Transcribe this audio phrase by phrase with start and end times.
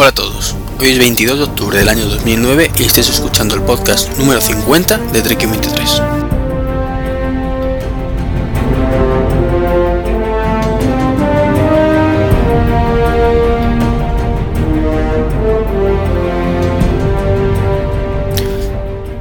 [0.00, 3.62] Hola a todos, hoy es 22 de octubre del año 2009 y estáis escuchando el
[3.62, 6.02] podcast número 50 de Trek 23.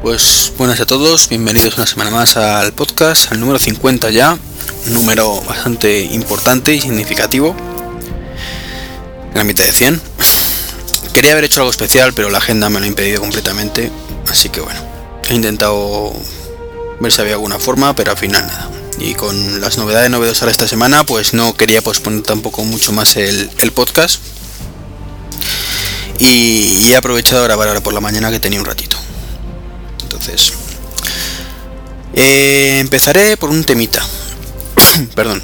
[0.03, 4.38] Pues buenas a todos, bienvenidos una semana más al podcast, al número 50 ya,
[4.85, 7.55] un número bastante importante y significativo,
[9.33, 10.06] la mitad de 100.
[11.17, 13.91] Quería haber hecho algo especial, pero la agenda me lo ha impedido completamente,
[14.27, 14.80] así que bueno,
[15.27, 16.13] he intentado
[16.99, 18.70] ver si había alguna forma, pero al final nada.
[18.99, 23.17] Y con las novedades novedosas de esta semana, pues no quería posponer tampoco mucho más
[23.17, 24.22] el, podcast.
[26.20, 28.95] Y, he aprovechado a grabar ahora por la mañana que tenía un ratito.
[30.03, 30.53] Entonces,
[32.13, 34.06] eh, empezaré por un temita.
[35.16, 35.41] Perdón.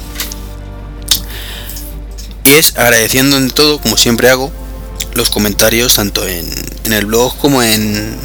[2.44, 4.52] Y es agradeciendo en todo, como siempre hago,
[5.14, 6.48] los comentarios tanto en,
[6.92, 8.16] el blog como en,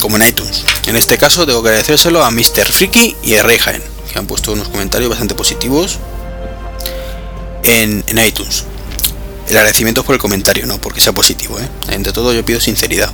[0.00, 0.64] como en iTunes.
[0.86, 2.70] En este caso tengo que agradecérselo a Mr.
[2.70, 3.82] Freaky y a Reyhaen,
[4.12, 5.98] que han puesto unos comentarios bastante positivos
[7.62, 8.64] en, iTunes.
[9.48, 11.58] El agradecimiento es por el comentario, no porque sea positivo.
[11.58, 11.68] ¿eh?
[11.90, 13.10] Entre todo yo pido sinceridad.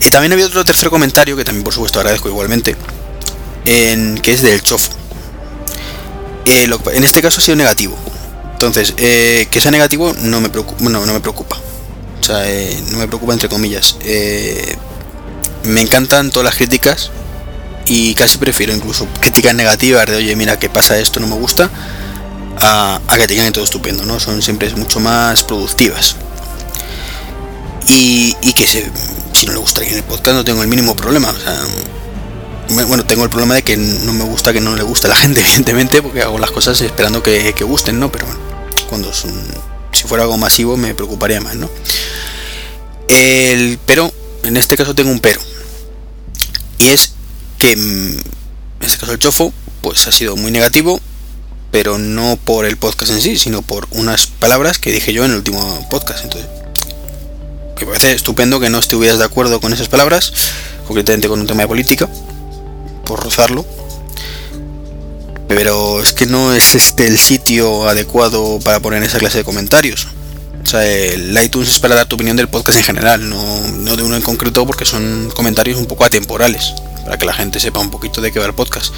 [0.00, 2.76] Y también había otro tercer comentario que también por supuesto agradezco igualmente,
[3.64, 4.88] en, que es del chof.
[6.46, 7.96] Eh, en este caso ha sido negativo.
[8.52, 10.48] Entonces, eh, que sea negativo no me
[10.80, 11.56] no me preocupa.
[12.22, 13.96] O sea, eh, no me preocupa entre comillas.
[15.64, 17.10] me encantan todas las críticas
[17.86, 21.68] y casi prefiero incluso críticas negativas de oye mira que pasa esto no me gusta
[22.60, 26.16] a, que te todo estupendo no son siempre mucho más productivas
[27.88, 28.90] y, que se,
[29.32, 31.30] si no le gusta en el podcast no tengo el mínimo problema.
[31.30, 31.60] O sea,
[32.86, 35.16] bueno, tengo el problema de que no me gusta que no le guste a la
[35.16, 38.10] gente, evidentemente, porque hago las cosas esperando que, gusten, ¿no?
[38.10, 38.40] Pero bueno,
[38.88, 39.12] cuando
[39.92, 41.70] si fuera algo masivo me preocuparía más, ¿no?
[43.08, 44.12] El, pero,
[44.44, 45.40] en este caso tengo un pero.
[46.78, 47.12] Y es
[47.58, 48.18] que, mm,
[48.80, 51.00] en este caso el chofo, pues ha sido muy negativo,
[51.70, 55.32] pero no por el podcast en sí, sino por unas palabras que dije yo en
[55.32, 56.24] el último podcast.
[56.24, 56.48] Entonces,
[57.80, 60.32] me parece estupendo que no estuvieras de acuerdo con esas palabras,
[60.86, 62.08] concretamente con un tema de política,
[63.04, 63.66] por rozarlo.
[65.54, 70.06] Pero es que no es este el sitio adecuado para poner esa clase de comentarios.
[70.62, 74.02] O sea, el iTunes es para dar tu opinión del podcast en general, no, de
[74.02, 76.72] uno en concreto porque son comentarios un poco atemporales,
[77.04, 78.94] para que la gente sepa un poquito de qué va el podcast.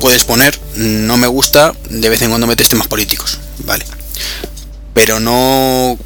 [0.00, 3.86] Puedes poner, no me gusta, de vez en cuando metes temas políticos, vale.
[4.92, 5.96] Pero no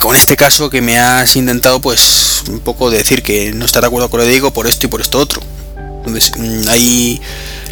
[0.00, 3.86] con este caso que me has intentado pues un poco decir que no está de
[3.86, 5.40] acuerdo con lo que digo por esto y por esto otro.
[6.04, 7.20] Entonces mm, hay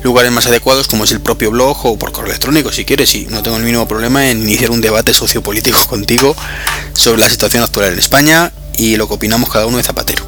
[0.04, 3.26] lugares más adecuados como es el propio blog o por correo electrónico si quieres y
[3.26, 6.36] no tengo el mínimo problema en iniciar un debate sociopolítico contigo
[6.92, 10.24] sobre la situación actual en España y lo que opinamos cada uno de Zapatero.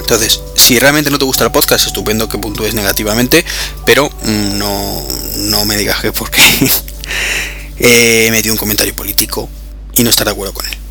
[0.00, 3.44] Entonces, si realmente no te gusta el podcast, estupendo que puntúes negativamente,
[3.84, 5.06] pero mm, no,
[5.36, 6.40] no me digas que porque
[7.78, 9.48] he metido un comentario político
[9.94, 10.81] y no estar de acuerdo con él.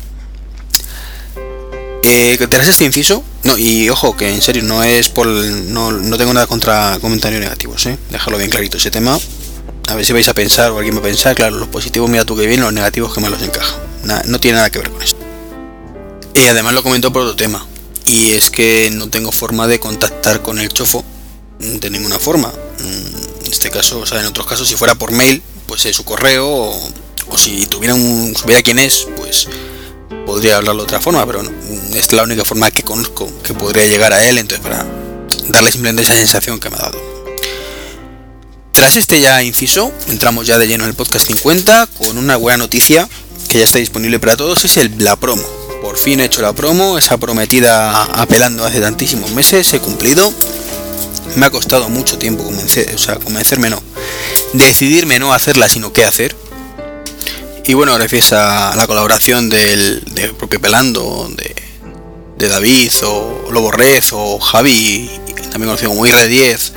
[2.04, 5.26] Eh, tras este inciso, no, y ojo, que en serio no es por.
[5.26, 7.98] No, no tengo nada contra comentarios negativos, ¿eh?
[8.10, 9.18] Dejarlo bien clarito ese tema.
[9.88, 12.24] A ver si vais a pensar o alguien va a pensar, claro, los positivos mira
[12.24, 13.76] tú que bien, los negativos que más los encaja.
[14.26, 15.18] no tiene nada que ver con esto.
[16.34, 17.66] Y además lo comento por otro tema.
[18.06, 21.04] Y es que no tengo forma de contactar con el chofo
[21.58, 22.48] de ninguna forma.
[22.48, 25.96] Mm, en este caso, o sea, en otros casos, si fuera por mail, pues es
[25.96, 26.92] su correo o
[27.28, 29.48] o si tuviera un, supiera quién es, pues
[30.26, 31.50] podría hablarlo de otra forma, pero no,
[31.94, 34.86] es la única forma que conozco que podría llegar a él, entonces para
[35.48, 37.12] darle simplemente esa sensación que me ha dado.
[38.72, 42.58] Tras este ya inciso, entramos ya de lleno en el podcast 50 con una buena
[42.58, 43.08] noticia
[43.48, 45.42] que ya está disponible para todos, es el, la promo.
[45.82, 50.32] Por fin he hecho la promo, esa prometida apelando hace tantísimos meses, he cumplido.
[51.36, 53.82] Me ha costado mucho tiempo convencer, o sea, convencerme no,
[54.52, 56.36] decidirme no hacerla, sino qué hacer
[57.66, 60.02] y bueno, gracias a la colaboración del,
[60.38, 65.08] propio Pelando, de, David o Lobo Red o Javi,
[65.52, 66.72] también conocido como IR10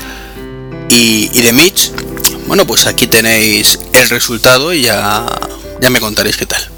[0.91, 1.91] y, y de Mitch,
[2.45, 5.25] bueno, pues aquí tenéis el resultado y ya,
[5.81, 6.75] ya me contaréis qué tal.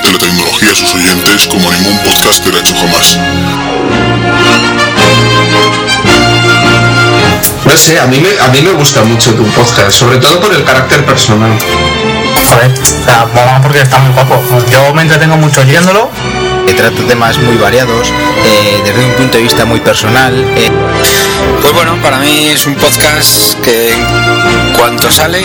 [0.00, 3.18] Audazmente la tecnología a sus oyentes como ningún podcaster ha hecho jamás.
[7.64, 10.52] No sé, a mí, me, a mí me gusta mucho tu podcast, sobre todo por
[10.54, 11.52] el carácter personal.
[12.48, 14.42] Joder, o sea, mola porque está muy guapo.
[14.70, 16.10] Yo me entretengo mucho oyéndolo.
[16.66, 18.08] que trata temas muy variados,
[18.46, 20.32] eh, desde un punto de vista muy personal.
[20.56, 20.70] eh,
[21.60, 25.44] Pues bueno, para mí es un podcast que en cuanto sale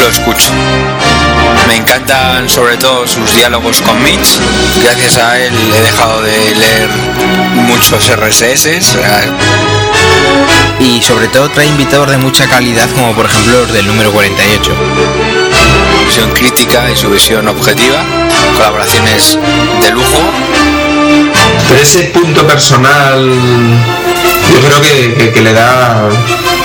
[0.00, 0.50] lo escucho.
[1.68, 4.38] Me encantan sobre todo sus diálogos con Mitch.
[4.82, 6.88] Gracias a él he dejado de leer
[7.54, 8.68] muchos RSS.
[10.78, 14.72] y sobre todo trae invitados de mucha calidad, como por ejemplo los del número 48.
[15.98, 18.04] Su visión crítica y su visión objetiva.
[18.56, 19.38] Colaboraciones
[19.82, 20.20] de lujo.
[21.68, 23.28] Pero ese punto personal,
[24.52, 26.08] yo creo que, que- que le da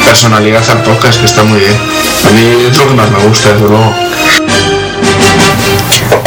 [0.02, 1.76] personalidad al podcast, que está muy bien.
[2.28, 3.94] A mí es lo que más me gusta, desde luego.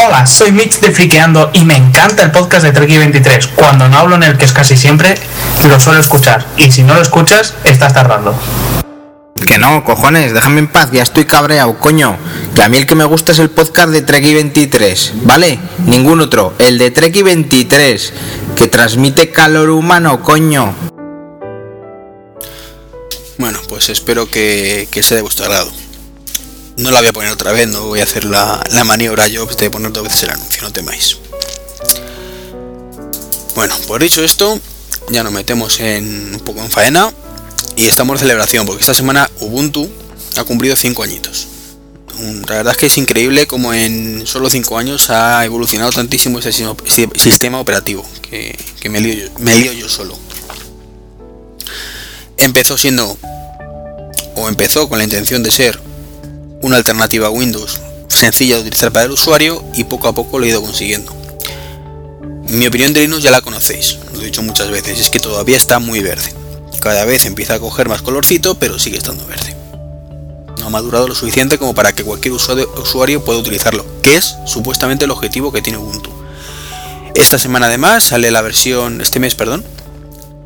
[0.07, 3.49] Hola, soy Mitch de Friqueando y me encanta el podcast de Treki 23.
[3.49, 5.15] Cuando no hablo en el que es casi siempre,
[5.69, 6.47] lo suelo escuchar.
[6.57, 8.35] Y si no lo escuchas, estás tardando.
[9.47, 12.17] Que no, cojones, déjame en paz, ya estoy cabreado, coño.
[12.55, 15.59] Que a mí el que me gusta es el podcast de Treki 23, ¿vale?
[15.87, 18.13] Ningún otro, el de Treki 23,
[18.57, 20.94] que transmite calor humano, coño.
[23.39, 25.71] Bueno, pues espero que, que sea de vuestro agrado.
[26.77, 29.47] No la voy a poner otra vez, no voy a hacer la, la maniobra yo
[29.47, 31.17] de poner dos veces el anuncio, no temáis.
[33.55, 34.59] Bueno, por dicho esto,
[35.11, 37.13] ya nos metemos en un poco en faena
[37.77, 39.89] y estamos en celebración, porque esta semana Ubuntu
[40.37, 41.47] ha cumplido 5 añitos.
[42.19, 46.39] Un- La verdad es que es increíble como en solo 5 años ha evolucionado tantísimo
[46.41, 46.53] ese
[47.17, 50.19] sistema operativo, que, que me, lío me lío yo solo.
[52.45, 53.17] Empezó siendo,
[54.37, 55.81] o empezó con la intención de ser
[56.61, 60.45] una alternativa a Windows sencilla de utilizar para el usuario y poco a poco lo
[60.45, 61.17] he ido consiguiendo.
[62.51, 65.57] Mi opinión de Linux ya la conocéis, lo he dicho muchas veces, es que todavía
[65.57, 66.35] está muy verde.
[66.83, 69.57] Cada vez empieza a coger más colorcito, pero sigue estando verde.
[70.59, 75.07] No ha madurado lo suficiente como para que cualquier usuario, pueda utilizarlo, que es supuestamente
[75.07, 76.11] el objetivo que tiene Ubuntu.
[77.15, 79.65] Esta semana además sale la versión, este mes, perdón,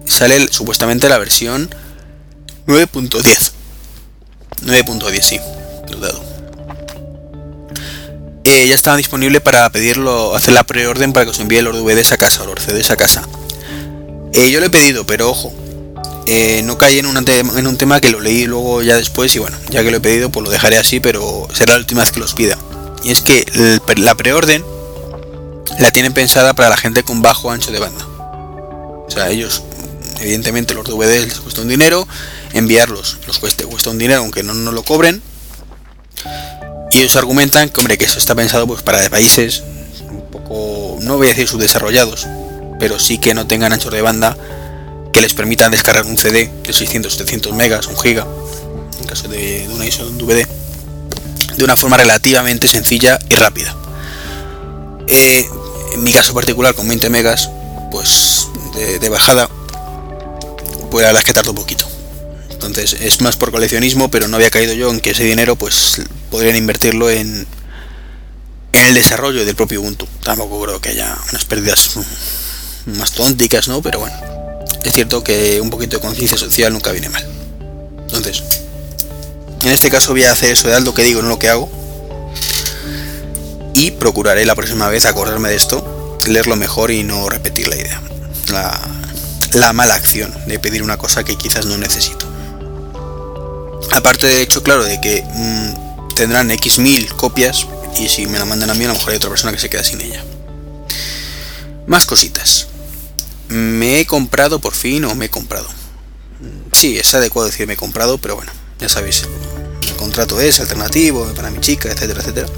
[0.07, 1.69] sale supuestamente la versión
[2.69, 3.53] 9.10.
[4.67, 5.41] 9.10, sí.
[8.45, 12.13] Eh, ya estaba disponible para pedirlo, hacer la preorden para que os envíe los DVDs
[12.13, 13.27] a casa, o los CDs a casa.
[14.33, 15.53] Eh, yo lo he pedido, pero ojo,
[16.27, 19.39] eh, no caí en, te- en un tema que lo leí luego ya después y
[19.39, 22.13] bueno, ya que lo he pedido pues lo dejaré así, pero será la última vez
[22.13, 22.59] que los pida.
[23.03, 24.65] Y es que el la preorden
[25.79, 28.05] la tienen pensada para la gente con bajo ancho de banda.
[28.07, 29.63] O sea, ellos,
[30.21, 32.07] evidentemente los DVDs les cuesta un dinero,
[32.53, 35.23] enviarlos los cueste, cuesta un dinero aunque no, no lo cobren.
[36.91, 39.63] Y ellos argumentan que, hombre, que eso está pensado pues para países
[40.11, 42.27] un poco, no voy a decir subdesarrollados,
[42.79, 44.37] pero sí que no tengan anchos de banda
[45.13, 48.27] que les permitan descargar un CD de 600, 700 megas, un giga,
[49.01, 50.47] en caso de, de una ISO de un DVD,
[51.57, 53.75] de una forma relativamente sencilla y rápida.
[55.07, 55.49] Eh,
[55.93, 57.51] en mi caso particular, con 20 megas,
[57.91, 58.49] pues
[59.01, 59.49] de bajada,
[60.91, 61.87] pues la verdad es que tardo un poquito.
[62.51, 66.03] Entonces es más por coleccionismo, pero no había caído yo en que ese dinero pues
[66.31, 67.47] podrían invertirlo en,
[68.73, 70.07] en el desarrollo del propio Ubuntu.
[70.25, 71.91] Tampoco creo que haya unas pérdidas
[72.87, 73.81] más tonticas, ¿no?
[73.83, 74.17] Pero bueno,
[74.85, 77.25] es cierto que un poquito de conciencia social nunca viene mal.
[78.01, 78.43] Entonces,
[79.63, 81.71] en este caso voy a hacer eso de algo que digo, no lo que hago.
[83.75, 88.03] Y procuraré la próxima vez acordarme de esto, leerlo mejor y no repetir la idea.
[88.49, 88.98] La,
[89.53, 92.27] la mala acción de pedir una cosa que quizás no necesito.
[93.93, 97.67] Aparte de hecho, claro, de que mm, tendrán X mil copias
[97.99, 99.71] y si me la mandan a mí, a lo mejor hay otra persona que se
[99.71, 100.23] queda sin ella.
[101.87, 102.69] Más cositas.
[103.49, 105.69] Me he comprado por fin o me he comprado.
[106.73, 109.25] Sí, es adecuado decir me he comprado, pero bueno, ya sabéis,
[109.83, 112.49] el contrato es alternativo para mi chica, etcétera, etcétera.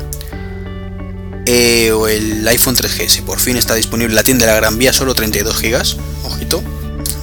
[1.46, 4.78] Eh, o el iPhone 3GS, por fin está disponible en la tienda de la Gran
[4.78, 6.62] Vía, solo 32 GB, ojito.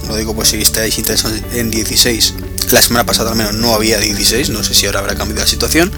[0.08, 2.34] Lo digo por si estáis interesados en 16.
[2.72, 5.48] La semana pasada al menos no había 16, no sé si ahora habrá cambiado la
[5.48, 5.92] situación.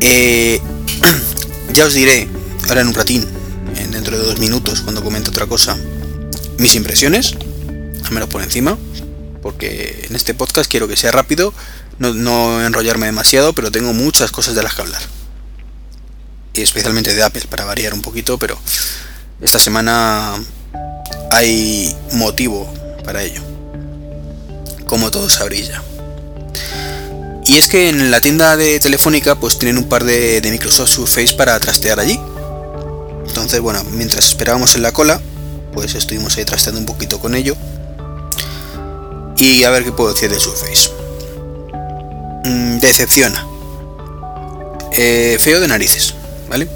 [0.00, 0.60] Eh,
[1.72, 2.28] ya os diré,
[2.68, 3.26] ahora en un ratín,
[3.76, 5.76] en- dentro de dos minutos, cuando comente otra cosa,
[6.58, 7.34] mis impresiones,
[8.04, 8.76] al menos por encima,
[9.42, 11.52] porque en este podcast quiero que sea rápido,
[11.98, 15.02] no, no enrollarme demasiado, pero tengo muchas cosas de las que hablar.
[16.54, 18.58] Especialmente de Apple, para variar un poquito, pero
[19.40, 20.34] esta semana
[21.30, 22.72] hay motivo
[23.04, 23.40] para ello.
[24.86, 25.82] Como todo sabréis ya.
[27.46, 31.34] Y es que en la tienda de Telefónica pues tienen un par de, Microsoft Surface
[31.34, 32.18] para trastear allí.
[33.26, 35.20] Entonces, bueno, mientras esperábamos en la cola,
[35.72, 37.56] pues estuvimos ahí trasteando un poquito con ello.
[39.36, 40.90] Y a ver qué puedo decir de Surface.
[42.44, 43.46] Mm, decepciona.
[44.92, 46.14] Eh, feo de narices,
[46.48, 46.68] ¿vale?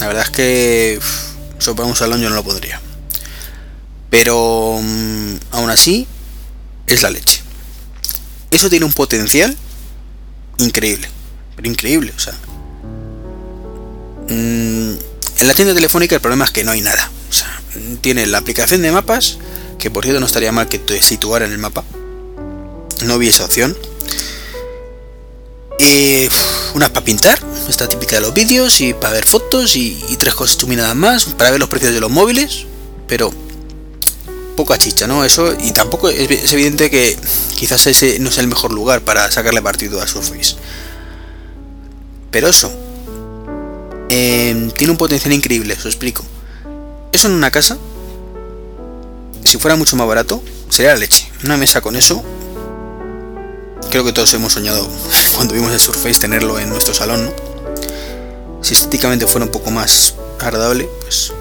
[0.00, 2.80] La verdad es que uff, un salón yo no lo podría.
[4.10, 6.06] Pero mm, aún así,
[6.86, 7.42] es la leche.
[8.50, 9.56] Eso tiene un potencial
[10.58, 11.08] increíble.
[11.56, 12.34] Pero increíble, o sea.
[14.28, 14.94] Mm,
[15.38, 17.10] en la tienda telefónica el problema es que no hay nada.
[18.00, 19.38] Tiene la aplicación de mapas,
[19.78, 21.84] que por cierto no estaría mal que te situara en el mapa.
[23.04, 23.76] No vi esa opción.
[25.78, 26.28] Eh,
[26.74, 30.66] unas para pintar, esta típica de los vídeos, y para ver fotos, y, tres cosas
[30.68, 32.64] nada más, para ver los precios de los móviles,
[33.06, 33.32] pero
[34.56, 35.24] poca chicha, ¿no?
[35.24, 37.16] Eso, y tampoco es, evidente que
[37.54, 40.56] quizás ese no es el mejor lugar para sacarle partido a Surface.
[42.30, 42.72] Pero eso,
[44.08, 46.24] eh, tiene un potencial increíble, os explico.
[47.12, 47.78] Eso en una casa,
[49.44, 51.30] si fuera mucho más barato, sería la leche.
[51.44, 52.24] Una mesa con eso,
[53.90, 54.88] creo que todos hemos soñado
[55.36, 57.32] cuando vimos el Surface tenerlo en nuestro salón.
[58.62, 61.32] Si estéticamente fuera un poco más agradable, pues...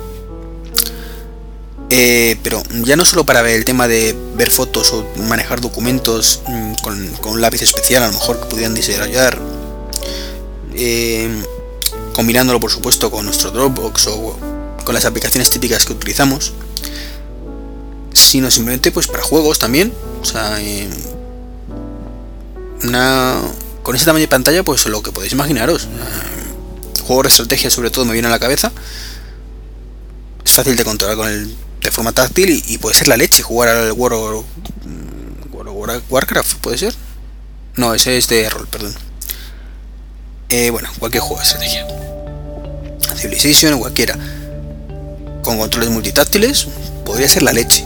[1.90, 6.42] Eh, pero ya no solo para ver el tema de ver fotos o manejar documentos
[6.48, 9.40] mmm, con, un lápiz especial, a lo mejor que pudieran desarrollar,
[10.74, 11.30] eh,
[12.14, 14.38] combinándolo por supuesto con nuestro Dropbox o
[14.84, 16.54] con las aplicaciones típicas que utilizamos,
[18.14, 20.90] sino simplemente pues para juegos también, o sea, eh,
[23.84, 27.92] con ese tamaño de pantalla pues lo que podéis imaginaros, eh, juegos de estrategia sobre
[27.92, 28.72] todo me viene a la cabeza,
[30.44, 33.70] es fácil de controlar con el de forma táctil y, puede ser la leche jugar
[33.70, 34.44] al World,
[35.52, 36.94] World, Warcraft, puede ser,
[37.76, 38.94] no ese es de rol, perdón.
[40.50, 41.88] Eh, bueno, cualquier juego de estrategia.
[43.16, 44.18] Civilization cualquiera.
[45.42, 46.68] Con controles multitáctiles
[47.06, 47.86] podría ser la leche.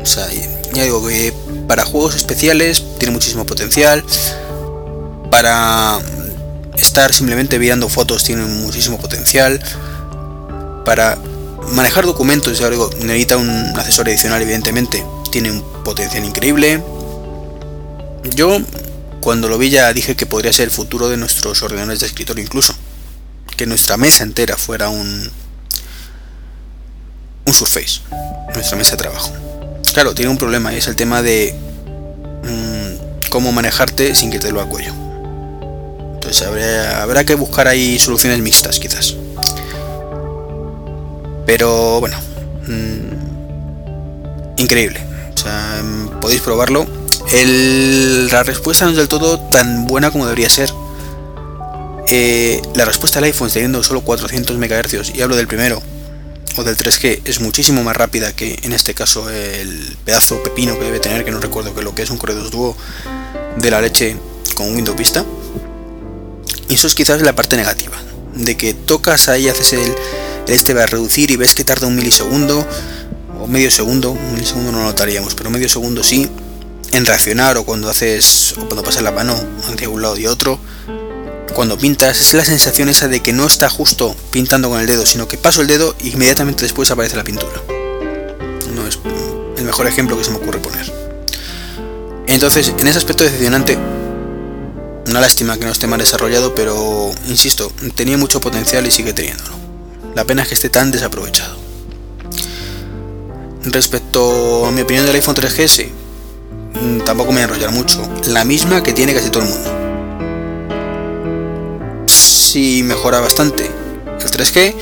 [0.00, 0.26] O sea,
[0.72, 1.32] ya digo que
[1.66, 4.04] para juegos especiales tiene muchísimo potencial.
[5.30, 5.98] Para
[6.76, 9.60] estar simplemente viendo fotos tiene muchísimo potencial.
[10.84, 11.18] Para
[11.72, 15.04] manejar documentos, ya digo, necesita un asesor adicional, evidentemente.
[15.30, 16.82] Tiene un potencial increíble.
[18.34, 18.58] Yo
[19.20, 22.42] cuando lo vi ya dije que podría ser el futuro de nuestros ordenadores de escritorio
[22.42, 22.74] incluso.
[23.56, 25.30] Que nuestra mesa entera fuera un,
[27.44, 28.00] un Surface,
[28.54, 29.32] nuestra mesa de trabajo.
[29.92, 31.54] Claro, tiene un problema y es el tema de
[32.42, 34.94] mmm, cómo manejarte sin que te lo al.
[36.14, 36.46] Entonces
[36.94, 39.16] habrá que buscar ahí soluciones mixtas quizás.
[41.50, 42.16] Pero bueno,
[42.68, 43.10] mmm,
[44.56, 45.00] increíble.
[45.34, 45.82] O sea,
[46.20, 46.86] podéis probarlo
[48.30, 50.72] la respuesta no es del todo tan buena como debería ser.
[52.06, 55.82] Eh, la respuesta del iPhone teniendo solo 400 MHz, y hablo del primero,
[56.56, 60.84] o del 3G, es muchísimo más rápida que en este caso el pedazo pepino que
[60.84, 62.76] debe tener, que no recuerdo que lo que es un Core 2 Duo
[63.56, 64.16] de la leche
[64.54, 65.24] con Windows Vista.
[66.68, 67.96] Y eso es quizás la parte negativa,
[68.36, 69.92] de que tocas ahí, haces el
[70.46, 72.66] este va a reducir y ves que tarda un milisegundo
[73.40, 76.28] o medio segundo, un milisegundo no notaríamos, pero medio segundo sí,
[76.92, 79.34] en reaccionar o cuando haces o cuando pasas la mano
[79.72, 80.58] hacia un lado y otro.
[81.54, 85.04] Cuando pintas es la sensación esa de que no está justo pintando con el dedo
[85.04, 87.60] sino que paso el dedo e inmediatamente después aparece la pintura.
[88.74, 88.98] No es
[89.56, 90.92] el mejor ejemplo que se me ocurre poner.
[92.26, 93.76] Entonces en ese aspecto decepcionante
[95.06, 99.59] una lástima que no esté mal desarrollado pero insisto tenía mucho potencial y sigue teniéndolo
[100.14, 101.58] la pena es que esté tan desaprovechado
[103.64, 106.00] respecto a mi opinión del iPhone 3GS
[107.04, 108.08] tampoco me voy a enrollar mucho.
[108.28, 109.70] La misma que tiene casi todo el mundo.
[112.06, 113.64] Sí mejora bastante.
[113.64, 114.74] El 3G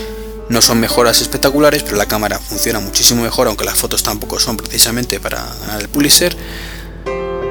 [0.48, 4.56] no son mejoras espectaculares, pero la cámara funciona muchísimo mejor, aunque las fotos tampoco son
[4.56, 6.36] precisamente para ganar el Pulitzer.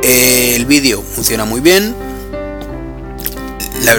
[0.03, 1.95] El vídeo funciona muy bien.
[3.83, 3.93] La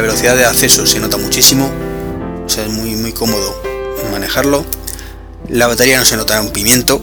[0.00, 1.70] velocidad de acceso se nota muchísimo.
[2.50, 3.62] O sea, es muy, muy cómodo
[4.10, 4.64] manejarlo.
[5.48, 7.00] La batería no se nota un pimiento.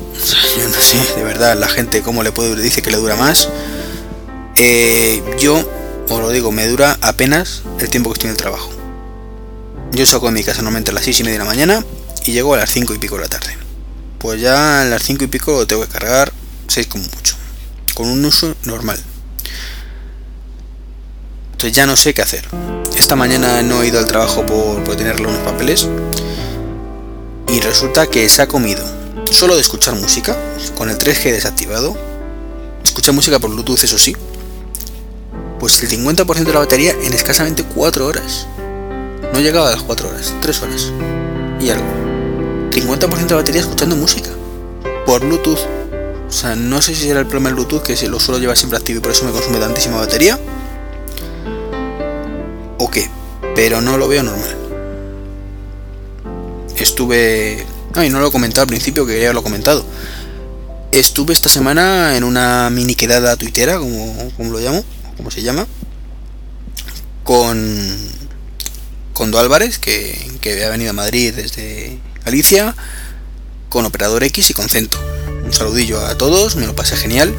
[0.57, 3.47] Yo no sé, de verdad, la gente cómo le puede dice que le dura más.
[4.57, 5.55] Eh, yo,
[6.09, 8.69] os lo digo, me dura apenas el tiempo que estoy en el trabajo.
[9.93, 11.85] Yo saco de mi casa normalmente a las 6 y media de la mañana
[12.25, 13.55] y llego a las 5 y pico de la tarde.
[14.19, 16.33] Pues ya a las 5 y pico lo tengo que cargar
[16.67, 17.37] 6 como mucho.
[17.93, 19.01] con un uso normal.
[21.57, 22.47] Entonces ya no sé qué hacer.
[22.95, 25.87] Esta mañana no he ido al trabajo por, tenerle unos papeles
[27.47, 28.85] y resulta que se ha comido
[29.31, 30.37] solo de escuchar música
[30.77, 31.97] con el 3G desactivado.
[32.83, 34.15] Escucha música por Bluetooth, eso sí.
[35.59, 38.45] Pues el 50% de la batería en escasamente 4 horas.
[39.33, 40.91] No llegaba a las 4 horas, 3 horas.
[41.59, 41.87] Y algo.
[42.69, 44.29] 50% de la batería escuchando música.
[45.07, 45.65] Por Bluetooth.
[46.29, 48.57] O sea, no sé si será el problema del Bluetooth, que se lo suelo llevar
[48.57, 50.39] siempre activo y por eso me consume tantísima batería.
[52.77, 53.09] O qué.
[53.55, 54.55] Pero no lo veo normal.
[56.77, 57.65] Estuve...
[57.93, 59.85] Ay, no lo he comentado al principio, que quería haberlo comentado.
[60.91, 64.83] Estuve esta semana en una mini quedada tuitera, como, como lo llamo,
[65.17, 65.67] como se llama,
[67.23, 68.17] con
[69.17, 72.75] con Do Álvarez, que, que había venido a Madrid desde Galicia,
[73.67, 74.99] con Operador X y con Cento.
[75.43, 77.33] Un saludillo a todos, me lo pasé genial.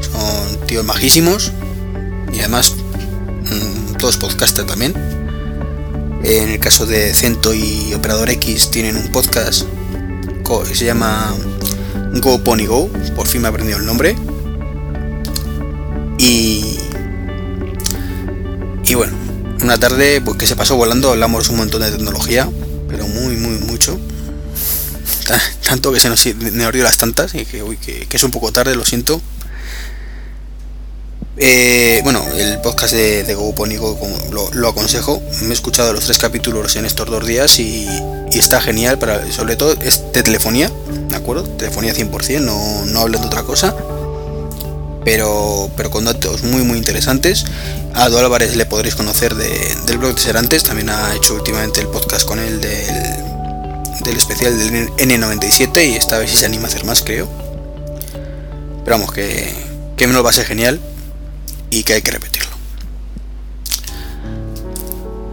[0.00, 1.50] Son tíos majísimos
[2.32, 2.72] y además
[3.98, 4.94] todos podcasters también.
[6.24, 9.66] En el caso de Cento y Operador X tienen un podcast
[10.66, 11.34] que se llama
[12.22, 14.16] Go Pony Go, por fin me he aprendido el nombre.
[16.18, 16.78] Y,
[18.86, 19.12] y bueno,
[19.62, 22.48] una tarde pues, que se pasó volando, hablamos un montón de tecnología,
[22.88, 23.98] pero muy, muy, mucho.
[25.68, 28.74] Tanto que se nos dio las tantas y que, uy, que, es un poco tarde,
[28.74, 29.20] lo siento.
[31.40, 35.22] Eh, bueno, el podcast de, de lo, aconsejo.
[35.42, 37.86] Me he escuchado los tres capítulos en estos dos días y,
[38.32, 40.70] está genial, para, sobre todo es de telefonía,
[41.08, 41.44] ¿de acuerdo?
[41.44, 43.74] Telefonía 100%, no, no hablan de otra cosa.
[45.04, 47.44] Pero, pero con datos muy muy interesantes.
[47.94, 49.48] A Do Álvarez le podréis conocer de,
[49.86, 54.58] del blog de Serantes, también ha hecho últimamente el podcast con él del, del especial
[54.58, 57.28] del N97 y esta vez si se anima a hacer más creo.
[58.84, 59.54] Pero vamos, que,
[59.96, 60.80] que lo va genial
[61.70, 62.48] y que hay que repetirlo.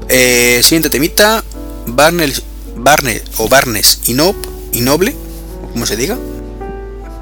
[0.10, 1.44] Eh, siguiente temita,
[1.88, 2.44] Barnes,
[2.76, 5.16] Barnes o Barnes y Noble,
[5.74, 6.18] como se diga.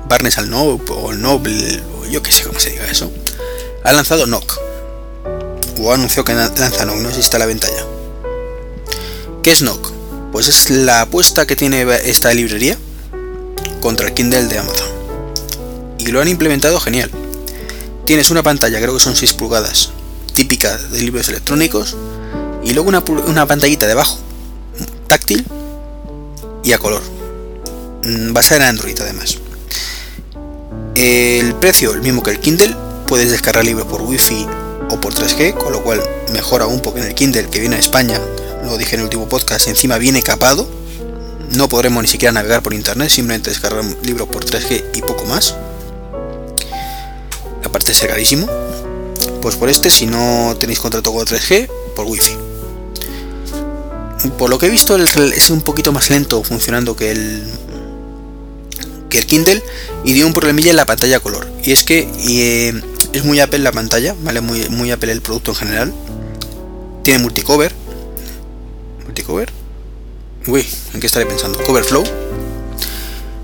[0.10, 3.12] Barnes al Noble o Noble, yo que sé cómo se diga eso.
[3.84, 4.60] Ha lanzado Nock.
[5.80, 7.86] O ha anunciado que lanza Nock, no sé si está a la venta ya.
[9.42, 9.92] ¿Qué es Nock?
[10.32, 12.78] Pues es la apuesta que tiene esta librería
[13.82, 14.88] contra el Kindle de Amazon.
[16.00, 17.12] Y lo han implementado genial.
[18.06, 19.92] Tienes una pantalla, creo que son 6 pulgadas,
[20.34, 21.96] típica de libros electrónicos,
[22.62, 24.18] y luego una, una pantallita debajo,
[25.08, 25.46] táctil
[26.66, 27.02] y a color,
[28.32, 29.38] basada en Android además.
[30.96, 32.76] El precio, el mismo que el Kindle,
[33.08, 34.48] puedes descargar libros por Wi-Fi
[34.90, 36.02] o por 3G, con lo cual
[36.34, 38.20] mejora un poco en el Kindle que viene a España,
[38.66, 40.68] lo dije en el último podcast, encima viene capado,
[41.52, 45.56] no podremos ni siquiera navegar por internet, simplemente descargar libros por 3G y poco más
[47.74, 48.48] aparte ser carísimo,
[49.42, 52.38] pues por este, si no tenéis contrato con 3G, por wifi.
[54.38, 57.44] Por lo que he visto, es un poquito más lento funcionando que el
[59.10, 59.64] que el Kindle
[60.04, 61.50] y dio un problemilla en la pantalla color.
[61.64, 62.80] Y es que eh,
[63.12, 64.42] es muy Apple la pantalla, ¿vale?
[64.42, 65.94] Muy, muy Apple el producto en general.
[67.02, 67.74] Tiene multicover.
[69.04, 69.52] ¿Multicover?
[70.46, 71.58] Uy, ¿en qué estaré pensando?
[71.64, 72.04] Coverflow.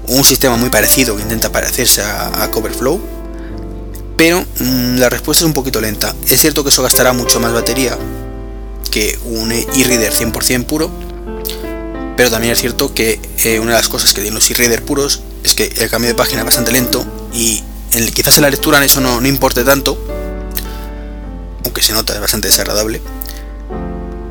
[0.08, 3.19] Un sistema muy parecido que intenta parecerse a, a Coverflow
[4.20, 6.14] pero mmm, la respuesta es un poquito lenta.
[6.30, 7.98] Es cierto que eso gastará mucho más batería
[8.92, 10.92] que un e-reader 100% puro,
[12.18, 15.22] pero también es cierto que eh, una de las cosas que tienen los e-reader puros
[15.42, 17.64] es que el cambio de página es bastante lento y
[18.14, 19.98] quizás en la lectura en eso no, no importe tanto,
[21.64, 23.02] aunque se nota es bastante desagradable,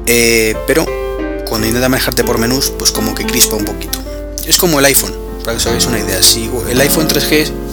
[0.05, 0.85] eh, pero
[1.48, 3.98] cuando intenta manejarte por menús, pues como que crispa un poquito.
[4.44, 6.22] Es como el iPhone, para que os hagáis una idea.
[6.22, 7.67] Si el iPhone 3G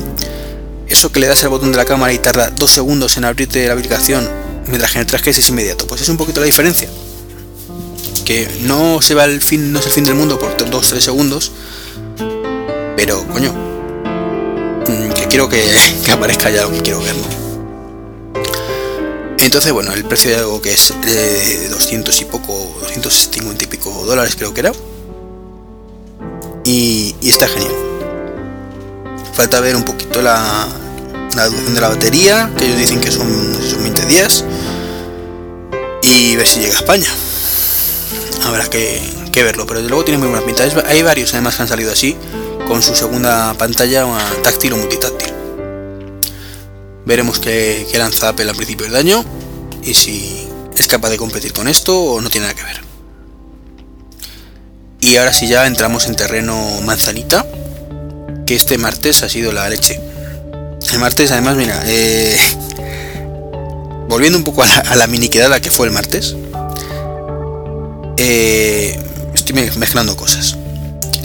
[0.87, 3.67] eso que le das al botón de la cámara y tarda dos segundos en abrirte
[3.67, 4.27] la aplicación,
[4.67, 5.87] mientras que en el 3G es inmediato.
[5.87, 6.89] Pues es un poquito la diferencia.
[8.23, 11.51] Que no se va el fin, no es el fin del mundo por 2-3 segundos.
[12.95, 13.53] Pero, coño,
[15.15, 15.63] que quiero que,
[16.11, 17.45] aparezca ya lo que quiero ver, ¿no?
[19.37, 22.53] Entonces, bueno, el precio de algo que es de 200 y poco,
[22.95, 24.71] 250 y pico dólares creo que era.
[26.63, 27.94] Y está genial
[29.35, 30.67] falta ver un poquito la,
[31.35, 33.27] la, duración de la batería, que ellos dicen que son,
[33.69, 34.45] son 20 días,
[36.01, 37.09] y ver si llega a España.
[38.45, 40.63] Habrá que, que verlo, pero desde luego tiene muy buena pinta.
[40.87, 42.15] Hay varios además que han salido así,
[42.67, 44.05] con su segunda pantalla
[44.41, 45.33] táctil o multitáctil.
[47.05, 49.23] Veremos qué, qué lanza Apple al principio del año
[49.83, 52.81] y si es capaz de competir con esto o no tiene nada que ver.
[55.01, 57.45] Y ahora sí ya entramos en terreno manzanita,
[58.45, 59.99] que este martes ha sido la leche.
[60.91, 62.37] El martes, además, mira, eh,
[64.07, 64.95] volviendo un poco a la, a
[65.49, 66.35] la que fue el martes,
[68.17, 68.97] eh,
[69.33, 70.55] estoy me- mezclando cosas.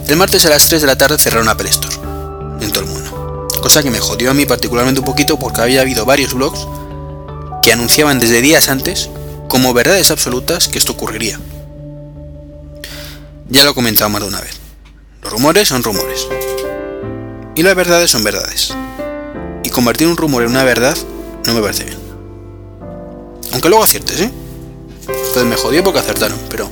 [0.09, 1.95] El martes a las 3 de la tarde cerraron Apple Store
[2.61, 3.47] en todo el mundo.
[3.63, 6.67] Cosa que me jodió a mí particularmente un poquito porque había habido varios blogs
[7.63, 9.09] que anunciaban desde días antes
[9.49, 11.39] como verdades absolutas que esto ocurriría.
[13.51, 14.53] Ya lo he comentado más de una vez.
[15.23, 16.27] Los rumores son rumores.
[17.61, 18.73] Y las verdades son verdades.
[19.63, 20.97] Y convertir un rumor en una verdad
[21.45, 21.99] no me parece bien.
[23.53, 24.31] Aunque luego aciertes, ¿eh?
[25.07, 26.71] Entonces me jodió porque acertaron, pero...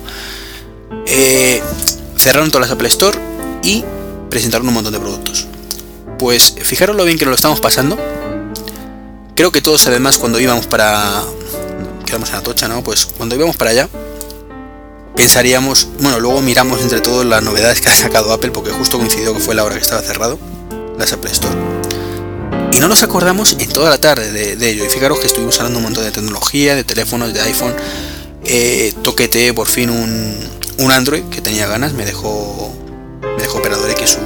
[1.05, 1.61] eh,
[2.17, 3.19] cerraron todas las Apple Store
[3.61, 3.85] y
[4.31, 5.45] presentaron un montón de productos.
[6.17, 7.95] Pues fijaros lo bien que nos lo estamos pasando.
[9.35, 11.21] Creo que todos además cuando íbamos para...
[12.07, 12.83] Quedamos en Atocha, ¿no?
[12.83, 13.89] Pues cuando íbamos para allá,
[15.15, 19.35] pensaríamos, bueno, luego miramos entre todos las novedades que ha sacado Apple, porque justo coincidió
[19.35, 20.39] que fue la hora que estaba cerrado,
[20.99, 21.55] las Apple Store.
[22.73, 24.85] Y no nos acordamos en toda la tarde de, ello.
[24.85, 27.73] Y fijaros que estuvimos hablando un montón de tecnología, de teléfonos, de iPhone.
[28.45, 28.93] Eh,
[29.53, 30.35] por fin un,
[30.77, 32.71] un Android que tenía ganas, me dejó,
[33.21, 34.19] me dejó Operador X su,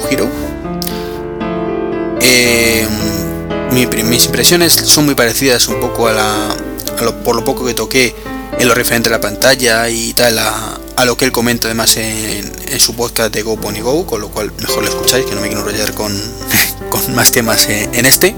[0.00, 0.26] su giro.
[2.20, 2.86] Eh,
[3.72, 6.48] mi- mis impresiones son muy parecidas un poco a la,
[6.98, 8.14] a lo- por lo poco que toqué
[8.58, 11.96] en lo referente a la pantalla y tal a, a lo que él comenta además
[11.98, 15.40] en, su podcast de Go Pony Go, con lo cual mejor lo escucháis, que no
[15.40, 16.12] me quiero enrollar con,
[16.90, 18.34] con más temas en, este.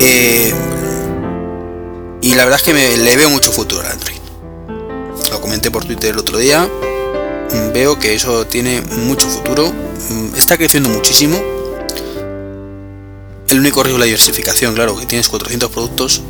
[0.00, 0.52] Eh,
[2.20, 4.18] y la verdad es que me, le veo mucho futuro al Android.
[5.30, 6.68] Lo comenté por Twitter el otro día.
[7.72, 9.72] Veo que eso tiene mucho futuro.
[10.36, 11.40] Está creciendo muchísimo.
[13.48, 16.22] El único riesgo es la diversificación, claro, que tienes 400 productos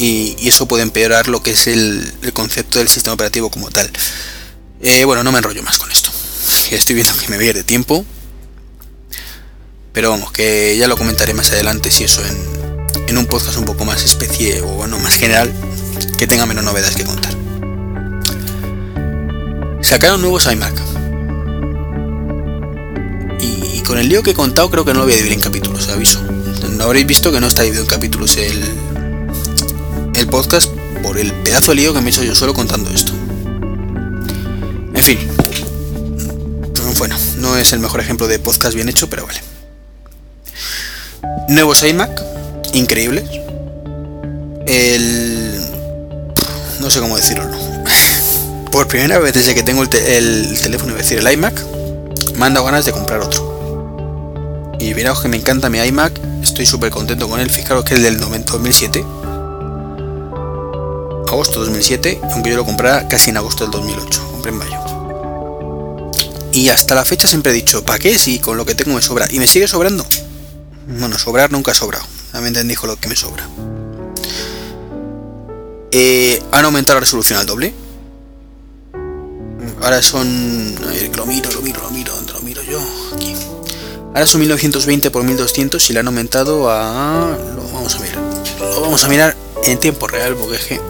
[0.00, 3.90] y, eso puede empeorar lo que es el, concepto del sistema operativo como tal.
[4.80, 6.10] Eh, bueno, no me enrollo más con esto.
[6.70, 8.04] Estoy viendo que me voy tiempo.
[9.92, 13.64] Pero vamos, que ya lo comentaré más adelante si eso en, en un podcast un
[13.64, 15.52] poco más especie o bueno, más general,
[16.16, 17.34] que tenga menos novedades que contar.
[19.82, 20.74] Sacaron nuevos iMac.
[23.40, 25.34] Y, y con el lío que he contado creo que no lo voy a dividir
[25.34, 26.22] en capítulos, aviso.
[26.22, 28.62] No habréis visto que no está dividido en capítulos el,
[30.20, 30.68] el podcast
[31.02, 33.12] por el pedazo de lío que me he hecho yo solo contando esto.
[34.94, 35.18] En fin.
[36.98, 39.40] Bueno, no es el mejor ejemplo de podcast bien hecho, pero vale.
[41.48, 42.22] Nuevos iMac,
[42.74, 43.24] increíbles.
[44.66, 45.60] El...
[46.80, 47.44] No sé cómo decirlo.
[48.72, 51.58] Por primera vez desde que tengo el, te- el teléfono, es decir, el iMac,
[52.36, 54.76] me han dado ganas de comprar otro.
[54.78, 57.50] Y miraos que me encanta mi iMac, estoy súper contento con él.
[57.50, 59.04] Fijaros que es del 90 2007.
[61.30, 64.80] Agosto 2007, aunque yo lo comprara casi en agosto del 2008, compré en mayo.
[66.52, 68.18] Y hasta la fecha siempre he dicho, ¿para qué?
[68.18, 69.28] Si con lo que tengo me sobra.
[69.30, 70.04] Y me sigue sobrando.
[70.88, 72.04] Bueno, sobrar nunca ha sobrado.
[72.34, 73.48] Me entendí con lo que me sobra.
[75.92, 77.72] Eh, han aumentado la resolución al doble.
[79.82, 80.74] Ahora son...
[80.82, 82.12] A ver, lo miro, lo miro, lo miro.
[82.12, 82.80] ¿Dónde lo miro yo?
[83.14, 83.36] Aquí.
[84.08, 87.38] Ahora son 1920 x 1200 y le han aumentado a...
[87.54, 88.18] Lo vamos a mirar.
[88.58, 90.89] Lo vamos a mirar en tiempo real porque es que...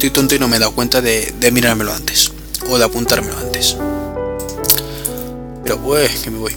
[0.00, 2.32] Estoy tonto y no me he dado cuenta de, de mirármelo antes.
[2.70, 3.76] O de apuntármelo antes.
[5.62, 6.56] Pero pues, que me voy.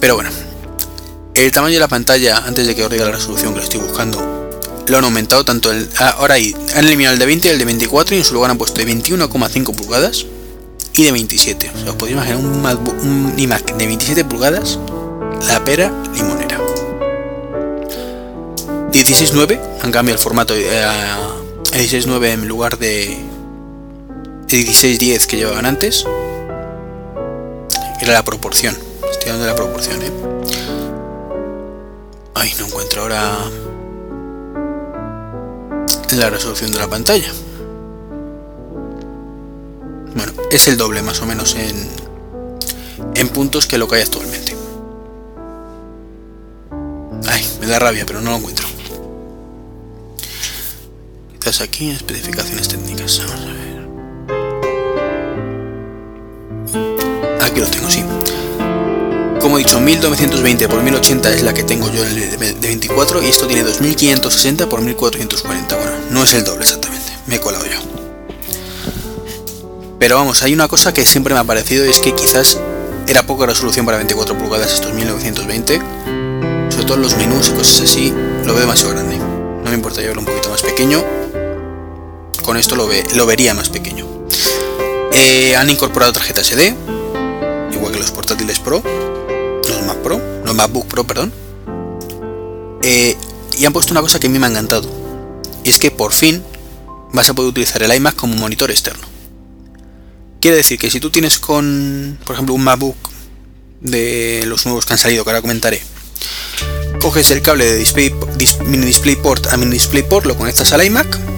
[0.00, 0.30] Pero bueno.
[1.34, 3.78] El tamaño de la pantalla, antes de que os diga la resolución que lo estoy
[3.78, 4.50] buscando,
[4.88, 5.88] lo han aumentado tanto el.
[6.00, 8.34] ah, Ahora hay, han eliminado el de 20 y el de 24 y en su
[8.34, 10.26] lugar han puesto de 21,5 pulgadas
[10.96, 11.70] y de 27.
[11.72, 14.80] O sea, os podéis imaginar un, MacBook- iMac de 27 pulgadas,
[15.46, 16.58] la pera limonera.
[18.90, 20.84] 16.9, han cambiado el formato eh,
[21.78, 23.18] 16.9 en lugar de,
[24.46, 26.06] de 16.10 que llevaban antes.
[28.00, 28.76] Era la proporción,
[29.10, 30.12] estoy dando la proporción, eh.
[32.34, 33.38] Ay, no encuentro ahora
[36.12, 37.32] la resolución de la pantalla.
[40.14, 41.88] Bueno, es el doble más o menos en,
[43.16, 44.56] en puntos que lo que hay actualmente.
[47.26, 48.73] Ay, me da rabia, pero no lo encuentro.
[51.46, 53.20] Aquí, especificaciones técnicas.
[53.28, 53.84] Vamos a ver.
[57.42, 58.02] Aquí lo tengo, sí.
[59.40, 63.26] Como he dicho, 1920 x 1080 es la que tengo yo de de 24 y
[63.26, 65.76] esto tiene 2560 x 1440.
[65.76, 67.78] Bueno, no es el doble exactamente, me he colado yo.
[69.98, 72.58] Pero vamos, hay una cosa que siempre me ha parecido es que quizás
[73.06, 75.78] era poca resolución para 24 pulgadas estos 1920.
[76.70, 79.18] Sobre todo los menús y cosas así, lo veo demasiado grande.
[79.18, 81.23] No me importa llevarlo un poquito más pequeño.
[82.44, 84.06] Con esto lo, ve, lo vería más pequeño.
[85.12, 86.74] Eh, han incorporado tarjeta SD.
[87.98, 91.32] los portátiles Pro, los Mac Pro, los MacBook Pro, perdón.
[92.82, 93.16] Eh,
[93.56, 94.90] y han puesto una cosa que a mí me ha encantado.
[95.64, 96.42] Y es que por fin
[97.14, 99.06] vas a poder utilizar el iMac como monitor externo.
[100.40, 102.96] Quiere decir que si tú tienes con, por ejemplo, un MacBook
[103.80, 105.80] de los nuevos que han salido, que ahora comentaré,
[107.00, 108.14] coges el cable de display,
[108.66, 111.33] mini DisplayPort a mini DisplayPort, lo conectas al iMac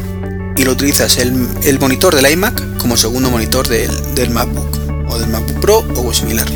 [0.57, 5.61] y lo utilizas el, monitor del iMac como segundo monitor del, MacBook o del MacBook
[5.61, 6.47] Pro o similar.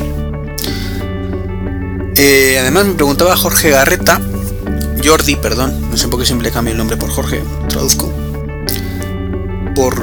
[2.17, 4.21] Eh, además me preguntaba Jorge Garreta,
[5.05, 8.13] Jordi, perdón, no sé por qué siempre cambio el nombre por Jorge, traduzco,
[9.75, 9.95] por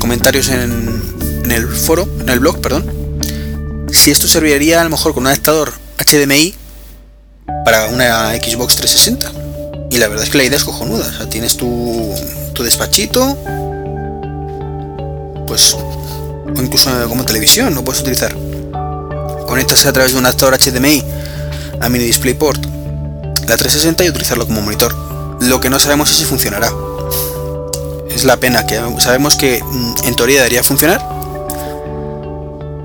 [0.00, 1.02] comentarios en,
[1.44, 2.90] en el foro, en el blog, perdón,
[3.92, 6.54] si esto serviría a lo mejor con un adaptador HDMI
[7.64, 9.32] para una Xbox 360.
[9.90, 11.06] Y la verdad es que la idea es cojonuda.
[11.06, 12.14] O sea, tienes tu,
[12.54, 13.36] tu despachito,
[15.46, 18.34] pues, o incluso como televisión, lo puedes utilizar.
[19.46, 21.04] Conectas a través de un adaptador HDMI
[21.80, 22.64] a mini DisplayPort
[23.46, 24.94] la 360 y utilizarlo como monitor.
[25.40, 26.72] Lo que no sabemos es si funcionará.
[28.10, 31.04] Es la pena que sabemos que mm, en teoría debería funcionar,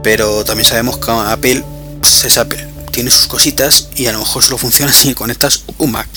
[0.04, 1.64] pero también sabemos que Apple
[2.02, 5.92] pues, es Apple tiene sus cositas y a lo mejor solo funciona si conectas un
[5.92, 6.08] Mac.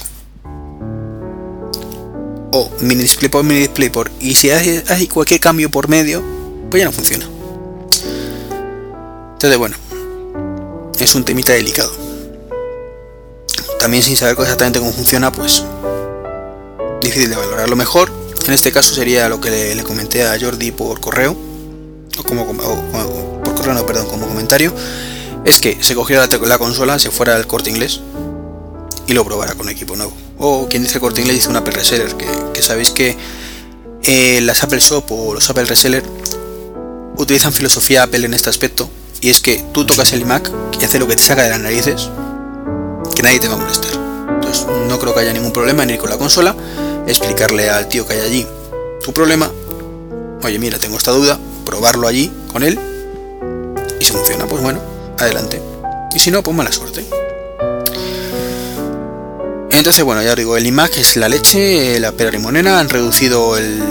[2.53, 4.13] O mini DisplayPort, mini DisplayPort.
[4.21, 6.23] Y si hay, cualquier cambio por medio,
[6.71, 7.27] pues ya no funciona.
[9.33, 9.77] Entonces, bueno,
[10.99, 11.93] es un temita delicado.
[13.81, 15.65] También sin saber exactamente cómo funciona, pues
[17.01, 18.13] difícil de valorarlo mejor.
[18.47, 21.37] En este caso sería lo que le, comenté a Jordi por correo,
[22.19, 24.73] o como, por correo, no, perdón, como comentario
[25.45, 28.01] es que se cogiera la, consola, se fuera al corte inglés
[29.07, 30.13] y lo probara con equipo nuevo.
[30.45, 33.17] O quien dice corte inglés dice un Apple Reseller, que, sabéis que
[34.03, 36.03] eh, las Apple Shop o los Apple Reseller
[37.17, 38.91] utilizan filosofía Apple en este aspecto.
[39.21, 40.51] Y es que tú tocas el iMac
[40.81, 42.11] y hace lo que te saca de las narices,
[43.15, 43.93] que nadie te va a molestar.
[44.35, 46.57] Entonces no creo que haya ningún problema en ir con la consola,
[47.07, 48.47] explicarle al tío que hay allí
[49.05, 49.49] tu problema.
[50.43, 52.81] Oye, mira, tengo esta duda, probarlo allí con él.
[54.01, 54.81] Y si funciona, pues bueno,
[55.21, 55.63] adelante.
[56.13, 57.22] Y si no, pues mala suerte.
[59.83, 63.59] Entonces, bueno, ya os digo, el iMac es la leche, la pera limonera, han reducido
[63.59, 63.83] el,